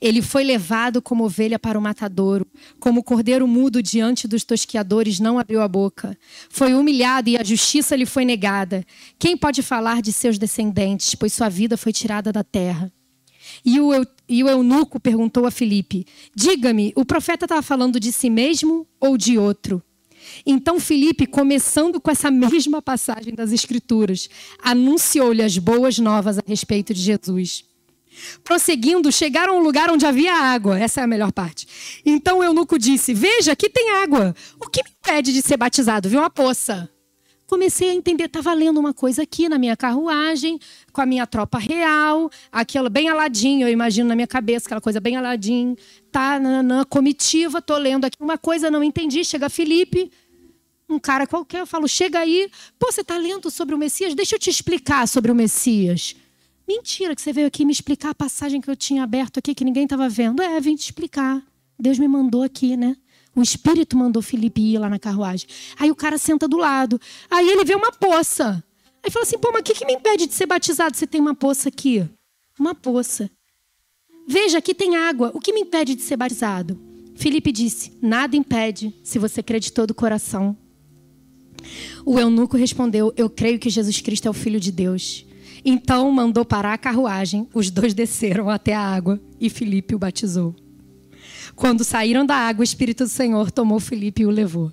Ele 0.00 0.22
foi 0.22 0.44
levado 0.44 1.00
como 1.00 1.24
ovelha 1.24 1.58
para 1.58 1.78
o 1.78 1.82
matadouro, 1.82 2.46
como 2.78 3.02
cordeiro 3.02 3.46
mudo 3.46 3.82
diante 3.82 4.28
dos 4.28 4.44
tosquiadores, 4.44 5.20
não 5.20 5.38
abriu 5.38 5.60
a 5.60 5.68
boca. 5.68 6.16
Foi 6.48 6.74
humilhado 6.74 7.28
e 7.30 7.36
a 7.36 7.44
justiça 7.44 7.96
lhe 7.96 8.06
foi 8.06 8.24
negada. 8.24 8.84
Quem 9.18 9.36
pode 9.36 9.62
falar 9.62 10.02
de 10.02 10.12
seus 10.12 10.38
descendentes, 10.38 11.14
pois 11.14 11.32
sua 11.32 11.48
vida 11.48 11.76
foi 11.76 11.92
tirada 11.92 12.32
da 12.32 12.44
terra? 12.44 12.92
E 13.64 13.80
o, 13.80 13.90
e 14.28 14.42
o 14.42 14.48
eunuco 14.48 14.98
perguntou 14.98 15.46
a 15.46 15.50
Filipe: 15.50 16.06
Diga-me, 16.34 16.92
o 16.96 17.04
profeta 17.04 17.44
estava 17.44 17.62
falando 17.62 18.00
de 18.00 18.12
si 18.12 18.30
mesmo 18.30 18.86
ou 19.00 19.16
de 19.16 19.38
outro? 19.38 19.82
Então 20.46 20.80
Filipe, 20.80 21.26
começando 21.26 22.00
com 22.00 22.10
essa 22.10 22.30
mesma 22.32 22.80
passagem 22.80 23.34
das 23.34 23.52
Escrituras, 23.52 24.28
anunciou-lhe 24.62 25.42
as 25.42 25.58
boas 25.58 25.98
novas 25.98 26.38
a 26.38 26.42
respeito 26.46 26.94
de 26.94 27.00
Jesus. 27.00 27.64
Prosseguindo, 28.42 29.10
chegaram 29.12 29.54
a 29.54 29.56
um 29.58 29.62
lugar 29.62 29.90
onde 29.90 30.06
havia 30.06 30.34
água. 30.34 30.78
Essa 30.78 31.00
é 31.00 31.04
a 31.04 31.06
melhor 31.06 31.32
parte. 31.32 31.66
Então 32.04 32.38
o 32.38 32.44
eunuco 32.44 32.78
disse: 32.78 33.14
Veja, 33.14 33.52
aqui 33.52 33.68
tem 33.68 33.90
água. 34.02 34.34
O 34.60 34.68
que 34.68 34.82
me 34.82 34.90
impede 34.90 35.32
de 35.32 35.42
ser 35.42 35.56
batizado? 35.56 36.08
Viu 36.08 36.20
uma 36.20 36.30
poça 36.30 36.90
comecei 37.46 37.90
a 37.90 37.94
entender, 37.94 38.24
estava 38.24 38.52
lendo 38.52 38.80
uma 38.80 38.92
coisa 38.92 39.22
aqui 39.22 39.48
na 39.48 39.58
minha 39.58 39.76
carruagem, 39.76 40.58
com 40.92 41.00
a 41.00 41.06
minha 41.06 41.26
tropa 41.26 41.58
real, 41.58 42.30
aquela 42.50 42.88
bem 42.88 43.08
aladinho, 43.08 43.68
eu 43.68 43.72
imagino 43.72 44.08
na 44.08 44.14
minha 44.14 44.26
cabeça, 44.26 44.66
aquela 44.66 44.80
coisa 44.80 45.00
bem 45.00 45.16
aladinho, 45.16 45.76
tá 46.10 46.40
na, 46.40 46.62
na 46.62 46.84
comitiva, 46.84 47.60
tô 47.60 47.76
lendo 47.76 48.06
aqui 48.06 48.16
uma 48.20 48.38
coisa, 48.38 48.70
não 48.70 48.82
entendi, 48.82 49.24
chega 49.24 49.48
Felipe, 49.48 50.10
um 50.88 50.98
cara 50.98 51.26
qualquer, 51.26 51.60
eu 51.60 51.66
falo, 51.66 51.86
chega 51.86 52.18
aí, 52.18 52.50
pô, 52.78 52.90
você 52.90 53.02
está 53.02 53.16
lendo 53.16 53.50
sobre 53.50 53.74
o 53.74 53.78
Messias? 53.78 54.14
Deixa 54.14 54.34
eu 54.34 54.38
te 54.38 54.50
explicar 54.50 55.06
sobre 55.06 55.30
o 55.30 55.34
Messias. 55.34 56.16
Mentira 56.66 57.14
que 57.14 57.20
você 57.20 57.32
veio 57.32 57.46
aqui 57.46 57.64
me 57.64 57.72
explicar 57.72 58.10
a 58.10 58.14
passagem 58.14 58.60
que 58.60 58.70
eu 58.70 58.76
tinha 58.76 59.02
aberto 59.02 59.38
aqui, 59.38 59.54
que 59.54 59.64
ninguém 59.64 59.84
estava 59.84 60.08
vendo. 60.08 60.42
É, 60.42 60.58
vim 60.60 60.74
te 60.74 60.84
explicar. 60.84 61.42
Deus 61.78 61.98
me 61.98 62.08
mandou 62.08 62.42
aqui, 62.42 62.76
né? 62.76 62.96
O 63.36 63.42
Espírito 63.42 63.96
mandou 63.96 64.22
Felipe 64.22 64.60
ir 64.60 64.78
lá 64.78 64.88
na 64.88 64.98
carruagem. 64.98 65.48
Aí 65.78 65.90
o 65.90 65.94
cara 65.94 66.16
senta 66.16 66.46
do 66.46 66.56
lado. 66.56 67.00
Aí 67.30 67.48
ele 67.48 67.64
vê 67.64 67.74
uma 67.74 67.92
poça. 67.92 68.62
Aí 69.02 69.10
fala 69.10 69.24
assim: 69.24 69.38
pô, 69.38 69.50
mas 69.52 69.60
o 69.60 69.64
que, 69.64 69.74
que 69.74 69.84
me 69.84 69.94
impede 69.94 70.26
de 70.26 70.34
ser 70.34 70.46
batizado 70.46 70.96
se 70.96 71.06
tem 71.06 71.20
uma 71.20 71.34
poça 71.34 71.68
aqui? 71.68 72.08
Uma 72.58 72.74
poça. 72.74 73.30
Veja, 74.26 74.58
aqui 74.58 74.74
tem 74.74 74.96
água. 74.96 75.30
O 75.34 75.40
que 75.40 75.52
me 75.52 75.60
impede 75.60 75.94
de 75.94 76.02
ser 76.02 76.16
batizado? 76.16 76.78
Felipe 77.16 77.52
disse: 77.52 77.92
Nada 78.00 78.36
impede, 78.36 78.94
se 79.02 79.18
você 79.18 79.42
crê 79.42 79.60
de 79.60 79.72
todo 79.72 79.90
o 79.90 79.94
coração. 79.94 80.56
O 82.06 82.18
eunuco 82.18 82.56
respondeu: 82.56 83.12
Eu 83.16 83.28
creio 83.28 83.58
que 83.58 83.68
Jesus 83.68 84.00
Cristo 84.00 84.26
é 84.26 84.30
o 84.30 84.34
Filho 84.34 84.60
de 84.60 84.70
Deus. 84.70 85.26
Então 85.64 86.10
mandou 86.10 86.44
parar 86.44 86.74
a 86.74 86.78
carruagem, 86.78 87.48
os 87.54 87.70
dois 87.70 87.94
desceram 87.94 88.50
até 88.50 88.74
a 88.74 88.80
água 88.80 89.20
e 89.40 89.48
Felipe 89.48 89.94
o 89.94 89.98
batizou. 89.98 90.54
Quando 91.56 91.84
saíram 91.84 92.26
da 92.26 92.36
água, 92.36 92.60
o 92.60 92.64
Espírito 92.64 93.04
do 93.04 93.08
Senhor 93.08 93.50
tomou 93.50 93.80
Felipe 93.80 94.22
e 94.22 94.26
o 94.26 94.30
levou. 94.30 94.72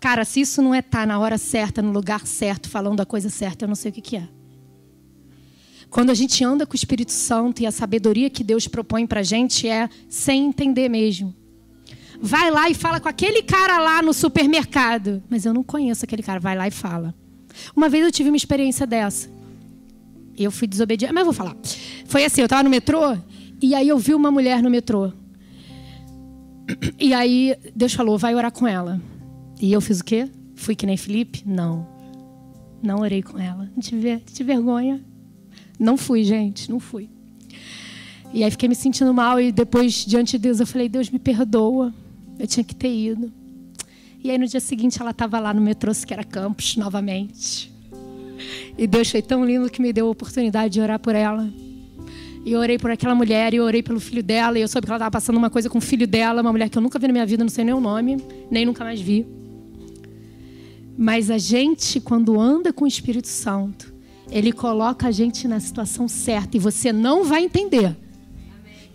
Cara, 0.00 0.24
se 0.24 0.40
isso 0.40 0.62
não 0.62 0.74
é 0.74 0.78
estar 0.78 1.00
tá 1.00 1.06
na 1.06 1.18
hora 1.18 1.36
certa, 1.36 1.82
no 1.82 1.92
lugar 1.92 2.26
certo, 2.26 2.68
falando 2.68 3.00
a 3.00 3.06
coisa 3.06 3.28
certa, 3.28 3.64
eu 3.64 3.68
não 3.68 3.74
sei 3.74 3.90
o 3.90 3.94
que, 3.94 4.00
que 4.00 4.16
é. 4.16 4.28
Quando 5.90 6.10
a 6.10 6.14
gente 6.14 6.42
anda 6.42 6.64
com 6.64 6.72
o 6.72 6.76
Espírito 6.76 7.12
Santo 7.12 7.62
e 7.62 7.66
a 7.66 7.70
sabedoria 7.70 8.30
que 8.30 8.42
Deus 8.42 8.66
propõe 8.66 9.06
para 9.06 9.20
a 9.20 9.22
gente 9.22 9.68
é 9.68 9.90
sem 10.08 10.46
entender 10.46 10.88
mesmo. 10.88 11.34
Vai 12.18 12.50
lá 12.50 12.70
e 12.70 12.74
fala 12.74 12.98
com 12.98 13.08
aquele 13.08 13.42
cara 13.42 13.78
lá 13.78 14.00
no 14.00 14.14
supermercado. 14.14 15.22
Mas 15.28 15.44
eu 15.44 15.52
não 15.52 15.62
conheço 15.62 16.04
aquele 16.04 16.22
cara. 16.22 16.40
Vai 16.40 16.56
lá 16.56 16.66
e 16.66 16.70
fala. 16.70 17.14
Uma 17.76 17.88
vez 17.88 18.04
eu 18.04 18.12
tive 18.12 18.30
uma 18.30 18.36
experiência 18.36 18.86
dessa. 18.86 19.28
Eu 20.36 20.50
fui 20.50 20.66
desobediente. 20.66 21.12
Mas 21.12 21.24
vou 21.24 21.32
falar. 21.32 21.56
Foi 22.06 22.24
assim: 22.24 22.40
eu 22.40 22.46
estava 22.46 22.62
no 22.62 22.70
metrô 22.70 23.16
e 23.60 23.74
aí 23.74 23.88
eu 23.88 23.98
vi 23.98 24.14
uma 24.14 24.30
mulher 24.30 24.62
no 24.62 24.68
metrô. 24.68 25.12
E 26.98 27.12
aí 27.12 27.56
Deus 27.74 27.92
falou, 27.92 28.18
vai 28.18 28.34
orar 28.34 28.52
com 28.52 28.66
ela. 28.66 29.00
E 29.60 29.72
eu 29.72 29.80
fiz 29.80 30.00
o 30.00 30.04
quê? 30.04 30.28
Fui 30.54 30.74
que 30.74 30.86
nem 30.86 30.96
Felipe? 30.96 31.42
Não. 31.46 31.86
Não 32.82 33.00
orei 33.00 33.22
com 33.22 33.38
ela. 33.38 33.70
Tive, 33.80 34.22
vergonha. 34.42 35.00
Não 35.78 35.96
fui, 35.96 36.24
gente, 36.24 36.70
não 36.70 36.80
fui. 36.80 37.08
E 38.32 38.42
aí 38.42 38.50
fiquei 38.50 38.68
me 38.68 38.74
sentindo 38.74 39.12
mal 39.12 39.40
e 39.40 39.52
depois, 39.52 40.04
diante 40.04 40.32
de 40.32 40.38
Deus, 40.38 40.58
eu 40.58 40.66
falei, 40.66 40.88
Deus 40.88 41.10
me 41.10 41.18
perdoa. 41.18 41.94
Eu 42.38 42.46
tinha 42.46 42.64
que 42.64 42.74
ter 42.74 42.92
ido. 42.92 43.32
E 44.24 44.30
aí 44.30 44.38
no 44.38 44.46
dia 44.46 44.60
seguinte 44.60 45.00
ela 45.00 45.10
estava 45.10 45.38
lá 45.38 45.52
no 45.52 45.60
metrô 45.60 45.92
era 46.10 46.24
Campos 46.24 46.76
novamente. 46.76 47.71
E 48.76 48.86
Deus 48.86 49.10
foi 49.10 49.22
tão 49.22 49.44
lindo 49.44 49.70
que 49.70 49.80
me 49.80 49.92
deu 49.92 50.06
a 50.06 50.10
oportunidade 50.10 50.74
de 50.74 50.80
orar 50.80 50.98
por 50.98 51.14
ela. 51.14 51.48
E 52.44 52.52
eu 52.52 52.60
orei 52.60 52.78
por 52.78 52.90
aquela 52.90 53.14
mulher, 53.14 53.54
e 53.54 53.58
eu 53.58 53.64
orei 53.64 53.82
pelo 53.82 54.00
filho 54.00 54.22
dela, 54.22 54.58
e 54.58 54.62
eu 54.62 54.68
soube 54.68 54.86
que 54.86 54.90
ela 54.90 54.96
estava 54.96 55.10
passando 55.10 55.36
uma 55.36 55.50
coisa 55.50 55.70
com 55.70 55.78
o 55.78 55.80
filho 55.80 56.06
dela, 56.06 56.42
uma 56.42 56.50
mulher 56.50 56.68
que 56.68 56.76
eu 56.76 56.82
nunca 56.82 56.98
vi 56.98 57.06
na 57.06 57.12
minha 57.12 57.26
vida, 57.26 57.44
não 57.44 57.50
sei 57.50 57.64
nem 57.64 57.74
o 57.74 57.80
nome, 57.80 58.16
nem 58.50 58.66
nunca 58.66 58.82
mais 58.82 59.00
vi. 59.00 59.26
Mas 60.98 61.30
a 61.30 61.38
gente, 61.38 62.00
quando 62.00 62.40
anda 62.40 62.72
com 62.72 62.84
o 62.84 62.88
Espírito 62.88 63.28
Santo, 63.28 63.92
ele 64.30 64.50
coloca 64.50 65.08
a 65.08 65.10
gente 65.10 65.46
na 65.46 65.60
situação 65.60 66.08
certa 66.08 66.56
e 66.56 66.60
você 66.60 66.92
não 66.92 67.24
vai 67.24 67.44
entender. 67.44 67.96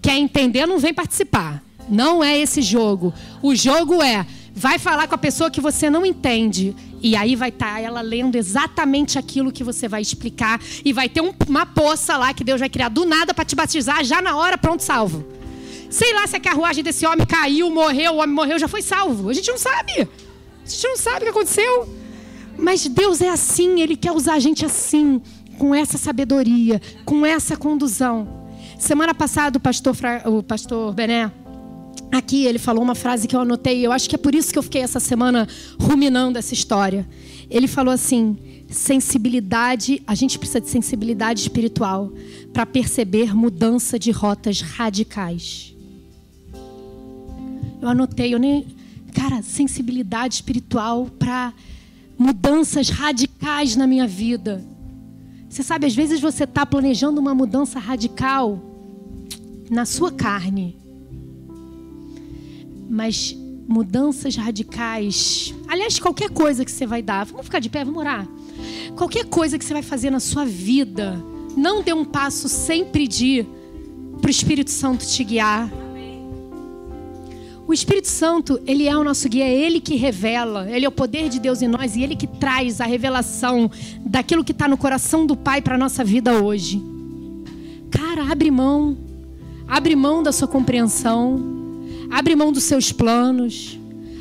Quer 0.02 0.18
entender, 0.18 0.66
não 0.66 0.80
vem 0.80 0.94
participar. 0.94 1.64
Não 1.90 2.24
é 2.24 2.38
esse 2.38 2.62
jogo. 2.62 3.14
O 3.42 3.56
jogo 3.56 4.02
é 4.02 4.26
vai 4.54 4.80
falar 4.80 5.08
com 5.08 5.16
a 5.16 5.20
pessoa 5.20 5.52
que 5.52 5.62
você 5.62 5.90
não 5.90 6.06
entende. 6.06 6.76
E 7.02 7.16
aí 7.16 7.36
vai 7.36 7.50
estar 7.50 7.76
tá 7.76 7.80
ela 7.80 8.02
lendo 8.02 8.36
exatamente 8.36 9.20
aquilo 9.20 9.52
que 9.52 9.64
você 9.64 9.88
vai 9.88 10.02
explicar. 10.02 10.60
E 10.84 10.92
vai 10.92 11.08
ter 11.08 11.22
um, 11.22 11.32
uma 11.48 11.66
poça 11.66 12.18
lá 12.18 12.34
que 12.34 12.44
Deus 12.44 12.60
vai 12.60 12.70
criar 12.70 12.90
do 12.90 13.06
nada 13.06 13.34
para 13.34 13.46
te 13.46 13.56
batizar 13.56 14.04
já 14.04 14.22
na 14.22 14.36
hora, 14.36 14.58
pronto, 14.58 14.82
salvo. 14.82 15.26
Sei 15.90 16.14
lá 16.14 16.28
se 16.28 16.36
a 16.36 16.40
carruagem 16.40 16.84
desse 16.84 17.06
homem 17.06 17.26
caiu, 17.26 17.70
morreu, 17.70 18.14
o 18.14 18.18
homem 18.18 18.36
morreu, 18.36 18.60
já 18.60 18.68
foi 18.68 18.82
salvo. 18.82 19.30
A 19.30 19.34
gente 19.34 19.50
não 19.50 19.58
sabe. 19.58 19.92
A 20.02 20.70
gente 20.70 20.88
não 20.88 20.98
sabe 20.98 21.18
o 21.18 21.22
que 21.22 21.30
aconteceu. 21.30 21.88
Mas 22.58 22.88
Deus 22.88 23.22
é 23.22 23.30
assim, 23.30 23.80
Ele 23.80 23.96
quer 23.96 24.12
usar 24.12 24.34
a 24.34 24.40
gente 24.40 24.66
assim, 24.66 25.22
com 25.58 25.74
essa 25.74 25.98
sabedoria, 25.98 26.82
com 27.06 27.26
essa 27.26 27.56
condução. 27.56 28.28
Semana 28.80 29.14
passada 29.14 29.58
o 29.58 29.62
pastor, 29.62 29.96
o 30.26 30.44
pastor 30.44 30.94
Bené 30.94 31.32
Aqui 32.12 32.46
ele 32.46 32.58
falou 32.58 32.84
uma 32.84 32.96
frase 32.96 33.28
que 33.28 33.36
eu 33.36 33.42
anotei, 33.42 33.86
eu 33.86 33.92
acho 33.92 34.10
que 34.10 34.16
é 34.16 34.18
por 34.18 34.34
isso 34.34 34.52
que 34.52 34.58
eu 34.58 34.64
fiquei 34.64 34.82
essa 34.82 35.00
semana 35.00 35.48
ruminando 35.80 36.38
essa 36.38 36.54
história. 36.54 37.08
Ele 37.50 37.68
falou 37.68 37.94
assim: 37.94 38.38
sensibilidade, 38.70 40.02
a 40.08 40.16
gente 40.16 40.39
precisa 40.39 40.62
de 40.62 40.70
sensibilidade 40.70 41.41
espiritual 41.41 42.12
para 42.54 42.66
perceber 42.66 43.36
mudança 43.36 44.00
de 44.00 44.12
rotas 44.12 44.62
radicais. 44.62 45.76
Eu 47.82 47.89
anotei, 47.89 48.34
eu 48.34 48.39
nem. 48.39 48.66
Cara, 49.14 49.41
sensibilidade 49.41 50.36
espiritual 50.36 51.08
para 51.20 51.54
mudanças 52.18 52.89
radicais 52.89 53.76
na 53.76 53.88
minha 53.88 54.08
vida. 54.08 54.64
Você 55.50 55.64
sabe, 55.64 55.88
às 55.88 55.95
vezes 55.95 56.20
você 56.20 56.43
está 56.43 56.66
planejando 56.66 57.20
uma 57.20 57.34
mudança 57.34 57.80
radical 57.80 58.62
na 59.70 59.86
sua 59.86 60.12
carne 60.12 60.78
mas 62.90 63.36
mudanças 63.68 64.36
radicais. 64.36 65.54
Aliás, 65.68 66.00
qualquer 66.00 66.30
coisa 66.30 66.64
que 66.64 66.72
você 66.72 66.86
vai 66.86 67.02
dar, 67.02 67.26
vamos 67.26 67.46
ficar 67.46 67.60
de 67.60 67.70
pé, 67.70 67.84
vamos 67.84 68.00
orar. 68.00 68.28
Qualquer 68.96 69.26
coisa 69.26 69.58
que 69.60 69.66
você 69.66 69.74
vai 69.74 69.84
fazer 69.84 70.10
na 70.10 70.20
sua 70.20 70.46
vida, 70.46 71.22
não 71.56 71.84
dê 71.84 71.94
um 71.94 72.06
passo 72.06 72.48
sem 72.48 72.86
pedir 72.86 73.46
para 74.22 74.28
o 74.28 74.32
Espírito 74.32 74.72
Santo 74.72 75.06
te 75.06 75.24
guiar. 75.24 75.70
O 77.68 77.74
Espírito 77.74 78.08
Santo, 78.08 78.62
ele 78.66 78.88
é 78.88 78.96
o 78.96 79.04
nosso 79.04 79.28
guia, 79.28 79.44
é 79.44 79.54
ele 79.54 79.82
que 79.82 79.96
revela, 79.96 80.70
ele 80.72 80.86
é 80.86 80.88
o 80.88 80.92
poder 80.92 81.28
de 81.28 81.38
Deus 81.38 81.62
em 81.62 81.68
nós 81.68 81.98
e 81.98 82.02
ele 82.02 82.16
que 82.16 82.26
traz 82.26 82.80
a 82.80 82.86
revelação 82.86 83.70
daquilo 84.06 84.44
que 84.44 84.54
está 84.54 84.70
no 84.70 84.78
coração 84.78 85.26
do 85.26 85.36
Pai 85.36 85.62
para 85.62 85.76
a 85.76 85.78
nossa 85.78 86.02
vida 86.02 86.42
hoje. 86.42 86.82
Cara, 87.92 88.32
abre 88.32 88.50
mão, 88.50 88.98
abre 89.68 89.98
mão 89.98 90.24
da 90.24 90.32
sua 90.32 90.48
compreensão, 90.48 91.57
abre 92.10 92.36
mão 92.36 92.51
dos 92.51 92.64
seus 92.64 92.91
planos, 92.91 93.80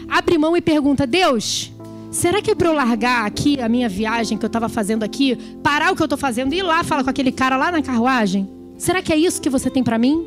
abre 0.09 0.39
mão 0.39 0.57
e 0.57 0.61
pergunta: 0.61 1.07
Deus, 1.07 1.73
será 2.11 2.41
que 2.43 2.51
é 2.51 2.55
para 2.55 2.69
eu 2.69 2.75
largar 2.75 3.27
aqui 3.27 3.61
a 3.61 3.69
minha 3.69 3.89
viagem 3.89 4.39
que 4.39 4.45
eu 4.45 4.49
estava 4.49 4.69
fazendo 4.69 5.03
aqui, 5.03 5.37
parar 5.63 5.93
o 5.93 5.97
que 5.97 6.03
eu 6.03 6.07
estou 6.07 6.19
fazendo 6.19 6.53
e 6.53 6.59
ir 6.59 6.63
lá 6.63 6.83
falar 6.85 7.05
com 7.05 7.11
aquele 7.11 7.33
cara 7.33 7.57
lá 7.57 7.71
na 7.71 7.83
carruagem? 7.83 8.49
Será 8.79 9.03
que 9.03 9.13
é 9.13 9.17
isso 9.17 9.41
que 9.41 9.51
você 9.51 9.71
tem 9.71 9.83
para 9.83 9.99
mim? 9.99 10.27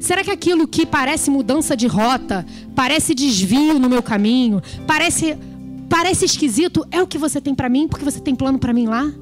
Será 0.00 0.24
que 0.24 0.30
aquilo 0.30 0.66
que 0.66 0.86
parece 0.86 1.30
mudança 1.30 1.76
de 1.76 1.86
rota, 1.86 2.46
parece 2.74 3.14
desvio 3.14 3.78
no 3.78 3.88
meu 3.88 4.02
caminho, 4.02 4.62
parece 4.86 5.36
parece 5.90 6.24
esquisito, 6.24 6.86
é 6.90 7.02
o 7.02 7.06
que 7.06 7.18
você 7.18 7.40
tem 7.40 7.52
para 7.52 7.68
mim, 7.68 7.88
porque 7.88 8.04
você 8.04 8.20
tem 8.20 8.34
plano 8.34 8.58
para 8.58 8.72
mim 8.72 8.86
lá? 8.86 9.12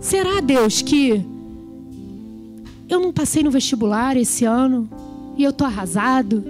Será, 0.00 0.40
Deus, 0.40 0.80
que 0.80 1.22
eu 2.88 2.98
não 2.98 3.12
passei 3.12 3.42
no 3.42 3.50
vestibular 3.50 4.16
esse 4.16 4.46
ano 4.46 4.88
e 5.36 5.44
eu 5.44 5.52
tô 5.52 5.64
arrasado, 5.64 6.44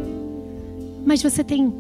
mas 1.04 1.22
você 1.22 1.42
tem 1.44 1.72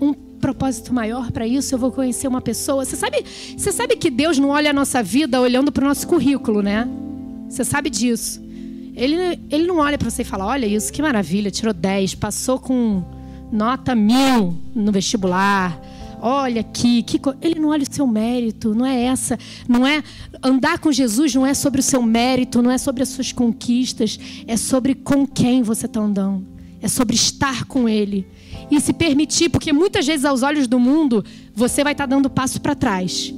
um 0.00 0.12
propósito 0.12 0.94
maior 0.94 1.30
para 1.30 1.46
isso? 1.46 1.74
Eu 1.74 1.78
vou 1.78 1.90
conhecer 1.90 2.28
uma 2.28 2.40
pessoa. 2.40 2.84
Você 2.84 2.96
sabe, 2.96 3.24
você 3.56 3.72
sabe 3.72 3.96
que 3.96 4.10
Deus 4.10 4.38
não 4.38 4.50
olha 4.50 4.70
a 4.70 4.72
nossa 4.72 5.02
vida 5.02 5.40
olhando 5.40 5.70
para 5.72 5.84
o 5.84 5.88
nosso 5.88 6.06
currículo, 6.06 6.62
né? 6.62 6.88
Você 7.48 7.64
sabe 7.64 7.90
disso. 7.90 8.40
Ele, 8.94 9.38
ele 9.50 9.66
não 9.66 9.78
olha 9.78 9.96
para 9.96 10.10
você 10.10 10.22
e 10.22 10.24
fala: 10.24 10.46
Olha 10.46 10.66
isso, 10.66 10.92
que 10.92 11.00
maravilha, 11.00 11.50
tirou 11.50 11.72
10, 11.72 12.14
passou 12.16 12.58
com 12.58 13.02
nota 13.50 13.94
mil 13.94 14.56
no 14.74 14.92
vestibular. 14.92 15.80
Olha 16.20 16.62
aqui, 16.62 17.02
que 17.02 17.18
co... 17.18 17.34
ele 17.40 17.60
não 17.60 17.68
olha 17.68 17.84
o 17.84 17.94
seu 17.94 18.06
mérito, 18.06 18.74
não 18.74 18.84
é 18.84 19.02
essa, 19.04 19.38
não 19.68 19.86
é 19.86 20.02
andar 20.42 20.78
com 20.78 20.90
Jesus 20.90 21.34
não 21.34 21.46
é 21.46 21.54
sobre 21.54 21.80
o 21.80 21.82
seu 21.82 22.02
mérito, 22.02 22.60
não 22.60 22.70
é 22.70 22.78
sobre 22.78 23.02
as 23.02 23.08
suas 23.08 23.32
conquistas, 23.32 24.18
é 24.46 24.56
sobre 24.56 24.94
com 24.94 25.26
quem 25.26 25.62
você 25.62 25.86
está 25.86 26.00
andando, 26.00 26.44
é 26.80 26.88
sobre 26.88 27.14
estar 27.14 27.64
com 27.64 27.88
Ele 27.88 28.26
e 28.70 28.80
se 28.80 28.92
permitir, 28.92 29.48
porque 29.48 29.72
muitas 29.72 30.06
vezes 30.06 30.24
aos 30.24 30.42
olhos 30.42 30.66
do 30.66 30.78
mundo 30.78 31.24
você 31.54 31.84
vai 31.84 31.92
estar 31.92 32.06
tá 32.06 32.14
dando 32.14 32.28
passo 32.28 32.60
para 32.60 32.74
trás. 32.74 33.32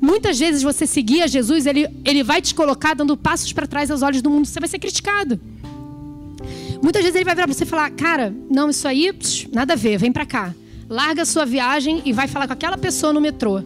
Muitas 0.00 0.38
vezes 0.38 0.62
você 0.62 0.86
seguir 0.86 1.22
a 1.22 1.26
Jesus, 1.26 1.66
ele, 1.66 1.88
ele 2.04 2.22
vai 2.22 2.42
te 2.42 2.54
colocar 2.54 2.94
dando 2.94 3.16
passos 3.16 3.52
para 3.52 3.66
trás 3.66 3.90
aos 3.90 4.02
olhos 4.02 4.20
do 4.20 4.28
mundo. 4.28 4.46
Você 4.46 4.60
vai 4.60 4.68
ser 4.68 4.78
criticado. 4.78 5.40
Muitas 6.82 7.02
vezes 7.02 7.16
ele 7.16 7.24
vai 7.24 7.34
virar 7.34 7.46
para 7.46 7.54
você 7.54 7.64
e 7.64 7.66
falar: 7.66 7.90
Cara, 7.90 8.34
não, 8.50 8.68
isso 8.68 8.86
aí, 8.86 9.10
nada 9.50 9.72
a 9.72 9.76
ver, 9.76 9.96
vem 9.96 10.12
para 10.12 10.26
cá. 10.26 10.54
Larga 10.94 11.24
sua 11.24 11.44
viagem 11.44 12.02
e 12.04 12.12
vai 12.12 12.28
falar 12.28 12.46
com 12.46 12.52
aquela 12.52 12.78
pessoa 12.78 13.12
no 13.12 13.20
metrô. 13.20 13.60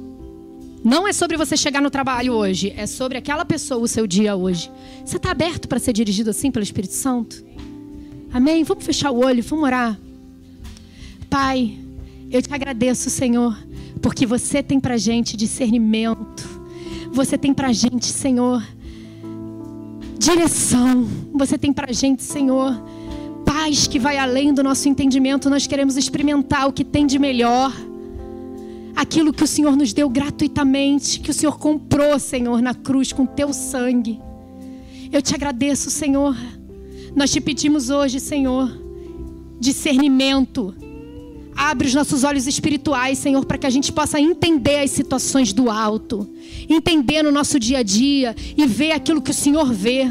Não 0.83 1.07
é 1.07 1.13
sobre 1.13 1.37
você 1.37 1.59
chegar 1.59 1.83
no 1.83 1.91
trabalho 1.91 2.33
hoje, 2.33 2.73
é 2.75 2.87
sobre 2.87 3.19
aquela 3.19 3.45
pessoa, 3.45 3.83
o 3.83 3.87
seu 3.87 4.07
dia 4.07 4.35
hoje. 4.35 4.71
Você 5.05 5.19
está 5.19 5.31
aberto 5.31 5.69
para 5.69 5.79
ser 5.79 5.93
dirigido 5.93 6.31
assim 6.31 6.51
pelo 6.51 6.63
Espírito 6.63 6.95
Santo? 6.95 7.45
Amém? 8.33 8.65
Vamos 8.65 8.83
fechar 8.83 9.11
o 9.11 9.23
olho, 9.23 9.43
vamos 9.43 9.63
orar. 9.63 10.01
Pai, 11.29 11.79
eu 12.31 12.41
te 12.41 12.49
agradeço, 12.51 13.11
Senhor, 13.11 13.55
porque 14.01 14.25
você 14.25 14.63
tem 14.63 14.81
para 14.81 14.97
gente 14.97 15.37
discernimento. 15.37 16.49
Você 17.13 17.37
tem 17.37 17.53
para 17.53 17.71
gente, 17.75 18.07
Senhor, 18.07 18.67
direção. 20.19 21.07
Você 21.35 21.59
tem 21.59 21.75
para 21.75 21.93
gente, 21.93 22.23
Senhor, 22.23 22.83
paz 23.69 23.87
que 23.87 23.99
vai 23.99 24.17
além 24.17 24.55
do 24.55 24.63
nosso 24.63 24.89
entendimento. 24.89 25.51
Nós 25.51 25.67
queremos 25.67 25.99
experimentar 25.99 26.67
o 26.67 26.73
que 26.73 26.83
tem 26.83 27.07
de 27.07 27.19
melhor. 27.19 27.71
Aquilo 28.97 29.31
que 29.31 29.45
o 29.45 29.47
Senhor 29.47 29.77
nos 29.77 29.93
deu 29.93 30.09
gratuitamente, 30.09 31.21
que 31.21 31.31
o 31.31 31.35
Senhor 31.35 31.59
comprou, 31.59 32.19
Senhor, 32.19 32.63
na 32.63 32.75
cruz 32.75 33.13
com 33.13 33.27
teu 33.27 33.53
sangue. 33.53 34.19
Eu 35.13 35.21
te 35.21 35.35
agradeço, 35.35 35.91
Senhor. 35.91 36.35
Nós 37.15 37.31
te 37.31 37.43
pedimos 37.43 37.91
hoje, 37.91 38.19
Senhor, 38.21 38.73
discernimento 39.61 40.75
Abre 41.55 41.89
os 41.89 41.95
nossos 41.95 42.23
olhos 42.23 42.47
espirituais, 42.47 43.19
Senhor, 43.19 43.45
para 43.45 43.59
que 43.59 43.67
a 43.67 43.71
gente 43.71 43.91
possa 43.91 44.21
entender 44.21 44.79
as 44.79 44.93
situações 44.93 45.53
do 45.53 45.69
alto, 45.69 46.25
entender 46.69 47.21
no 47.21 47.33
nosso 47.33 47.59
dia 47.59 47.79
a 47.79 47.83
dia 47.83 48.33
e 48.57 48.65
ver 48.65 48.93
aquilo 48.93 49.21
que 49.21 49.33
o 49.33 49.35
Senhor 49.35 49.73
vê. 49.73 50.09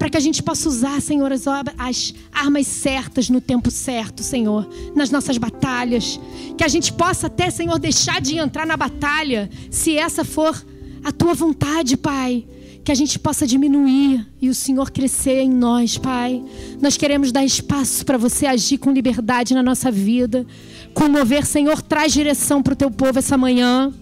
Para 0.00 0.08
que 0.08 0.16
a 0.16 0.20
gente 0.20 0.42
possa 0.42 0.66
usar, 0.66 0.98
Senhor, 1.02 1.30
as, 1.30 1.44
as 1.76 2.14
armas 2.32 2.66
certas 2.66 3.28
no 3.28 3.38
tempo 3.38 3.70
certo, 3.70 4.22
Senhor, 4.22 4.66
nas 4.96 5.10
nossas 5.10 5.36
batalhas. 5.36 6.18
Que 6.56 6.64
a 6.64 6.68
gente 6.68 6.90
possa 6.90 7.26
até, 7.26 7.50
Senhor, 7.50 7.78
deixar 7.78 8.18
de 8.18 8.38
entrar 8.38 8.66
na 8.66 8.78
batalha, 8.78 9.50
se 9.70 9.98
essa 9.98 10.24
for 10.24 10.56
a 11.04 11.12
tua 11.12 11.34
vontade, 11.34 11.98
Pai 11.98 12.46
que 12.82 12.90
a 12.90 12.94
gente 12.94 13.18
possa 13.18 13.46
diminuir 13.46 14.26
e 14.40 14.48
o 14.48 14.54
Senhor 14.54 14.90
crescer 14.90 15.42
em 15.42 15.50
nós, 15.50 15.98
Pai. 15.98 16.42
Nós 16.80 16.96
queremos 16.96 17.30
dar 17.30 17.44
espaço 17.44 18.06
para 18.06 18.16
você 18.16 18.46
agir 18.46 18.78
com 18.78 18.90
liberdade 18.90 19.52
na 19.52 19.62
nossa 19.62 19.90
vida. 19.90 20.46
Comover, 20.94 21.44
Senhor, 21.44 21.82
traz 21.82 22.10
direção 22.12 22.62
para 22.62 22.72
o 22.72 22.76
teu 22.76 22.90
povo 22.90 23.18
essa 23.18 23.36
manhã. 23.36 23.92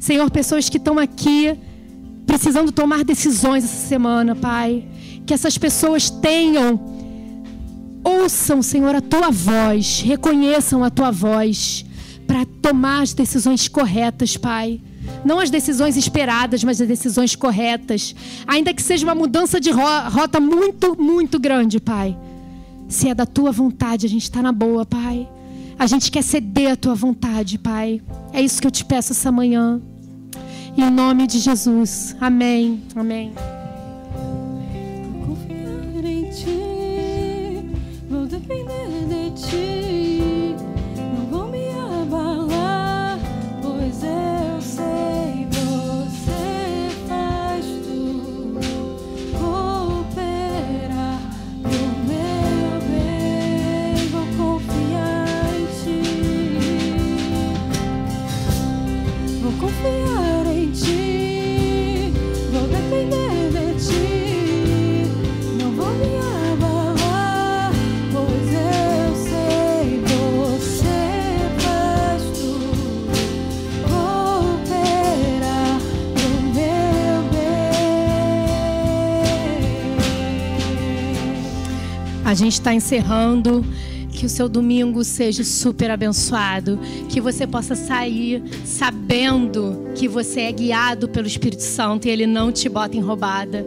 Senhor, 0.00 0.28
pessoas 0.32 0.68
que 0.68 0.78
estão 0.78 0.98
aqui 0.98 1.56
precisando 2.26 2.72
tomar 2.72 3.04
decisões 3.04 3.64
essa 3.64 3.86
semana, 3.86 4.34
Pai. 4.34 4.84
Que 5.26 5.34
essas 5.34 5.58
pessoas 5.58 6.08
tenham, 6.08 6.80
ouçam, 8.04 8.62
Senhor, 8.62 8.94
a 8.94 9.00
tua 9.00 9.30
voz, 9.30 10.00
reconheçam 10.00 10.84
a 10.84 10.90
tua 10.90 11.10
voz 11.10 11.84
para 12.26 12.46
tomar 12.62 13.02
as 13.02 13.12
decisões 13.12 13.68
corretas, 13.68 14.36
Pai. 14.36 14.80
Não 15.24 15.38
as 15.38 15.50
decisões 15.50 15.96
esperadas, 15.96 16.62
mas 16.64 16.80
as 16.80 16.88
decisões 16.88 17.34
corretas. 17.34 18.14
Ainda 18.46 18.72
que 18.72 18.82
seja 18.82 19.06
uma 19.06 19.14
mudança 19.14 19.60
de 19.60 19.70
rota 19.70 20.40
muito, 20.40 21.00
muito 21.00 21.38
grande, 21.38 21.80
Pai. 21.80 22.16
Se 22.88 23.08
é 23.08 23.14
da 23.14 23.26
tua 23.26 23.50
vontade, 23.50 24.06
a 24.06 24.08
gente 24.08 24.22
está 24.22 24.40
na 24.40 24.52
boa, 24.52 24.86
Pai. 24.86 25.28
A 25.78 25.86
gente 25.86 26.10
quer 26.10 26.22
ceder 26.22 26.72
a 26.72 26.76
tua 26.76 26.94
vontade, 26.94 27.58
Pai. 27.58 28.00
É 28.32 28.40
isso 28.40 28.60
que 28.60 28.66
eu 28.66 28.70
te 28.70 28.84
peço 28.84 29.12
essa 29.12 29.30
manhã. 29.30 29.80
Em 30.76 30.90
nome 30.90 31.26
de 31.26 31.38
Jesus. 31.38 32.16
Amém. 32.20 32.82
Amém. 32.94 33.32
Vou 38.46 38.56
depender 38.56 39.30
de 39.30 39.30
ti. 39.32 39.75
Gente 82.36 82.54
está 82.54 82.72
encerrando. 82.72 83.64
Que 84.12 84.24
o 84.24 84.28
seu 84.30 84.48
domingo 84.48 85.04
seja 85.04 85.44
super 85.44 85.90
abençoado. 85.90 86.78
Que 87.08 87.20
você 87.20 87.46
possa 87.46 87.74
sair 87.74 88.42
sabendo 88.64 89.90
que 89.94 90.08
você 90.08 90.42
é 90.42 90.52
guiado 90.52 91.08
pelo 91.08 91.26
Espírito 91.26 91.62
Santo 91.62 92.06
e 92.06 92.10
ele 92.10 92.26
não 92.26 92.50
te 92.50 92.68
bota 92.68 92.96
em 92.96 93.00
roubada. 93.00 93.66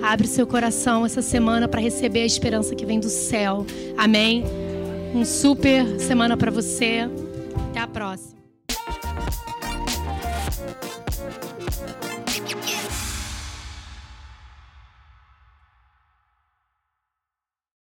Abre 0.00 0.28
seu 0.28 0.46
coração 0.46 1.04
essa 1.04 1.20
semana 1.20 1.66
para 1.66 1.80
receber 1.80 2.20
a 2.20 2.26
esperança 2.26 2.74
que 2.74 2.86
vem 2.86 3.00
do 3.00 3.08
céu. 3.08 3.66
Amém? 3.96 4.44
Um 5.14 5.24
super 5.24 5.98
semana 5.98 6.36
para 6.36 6.50
você. 6.50 7.08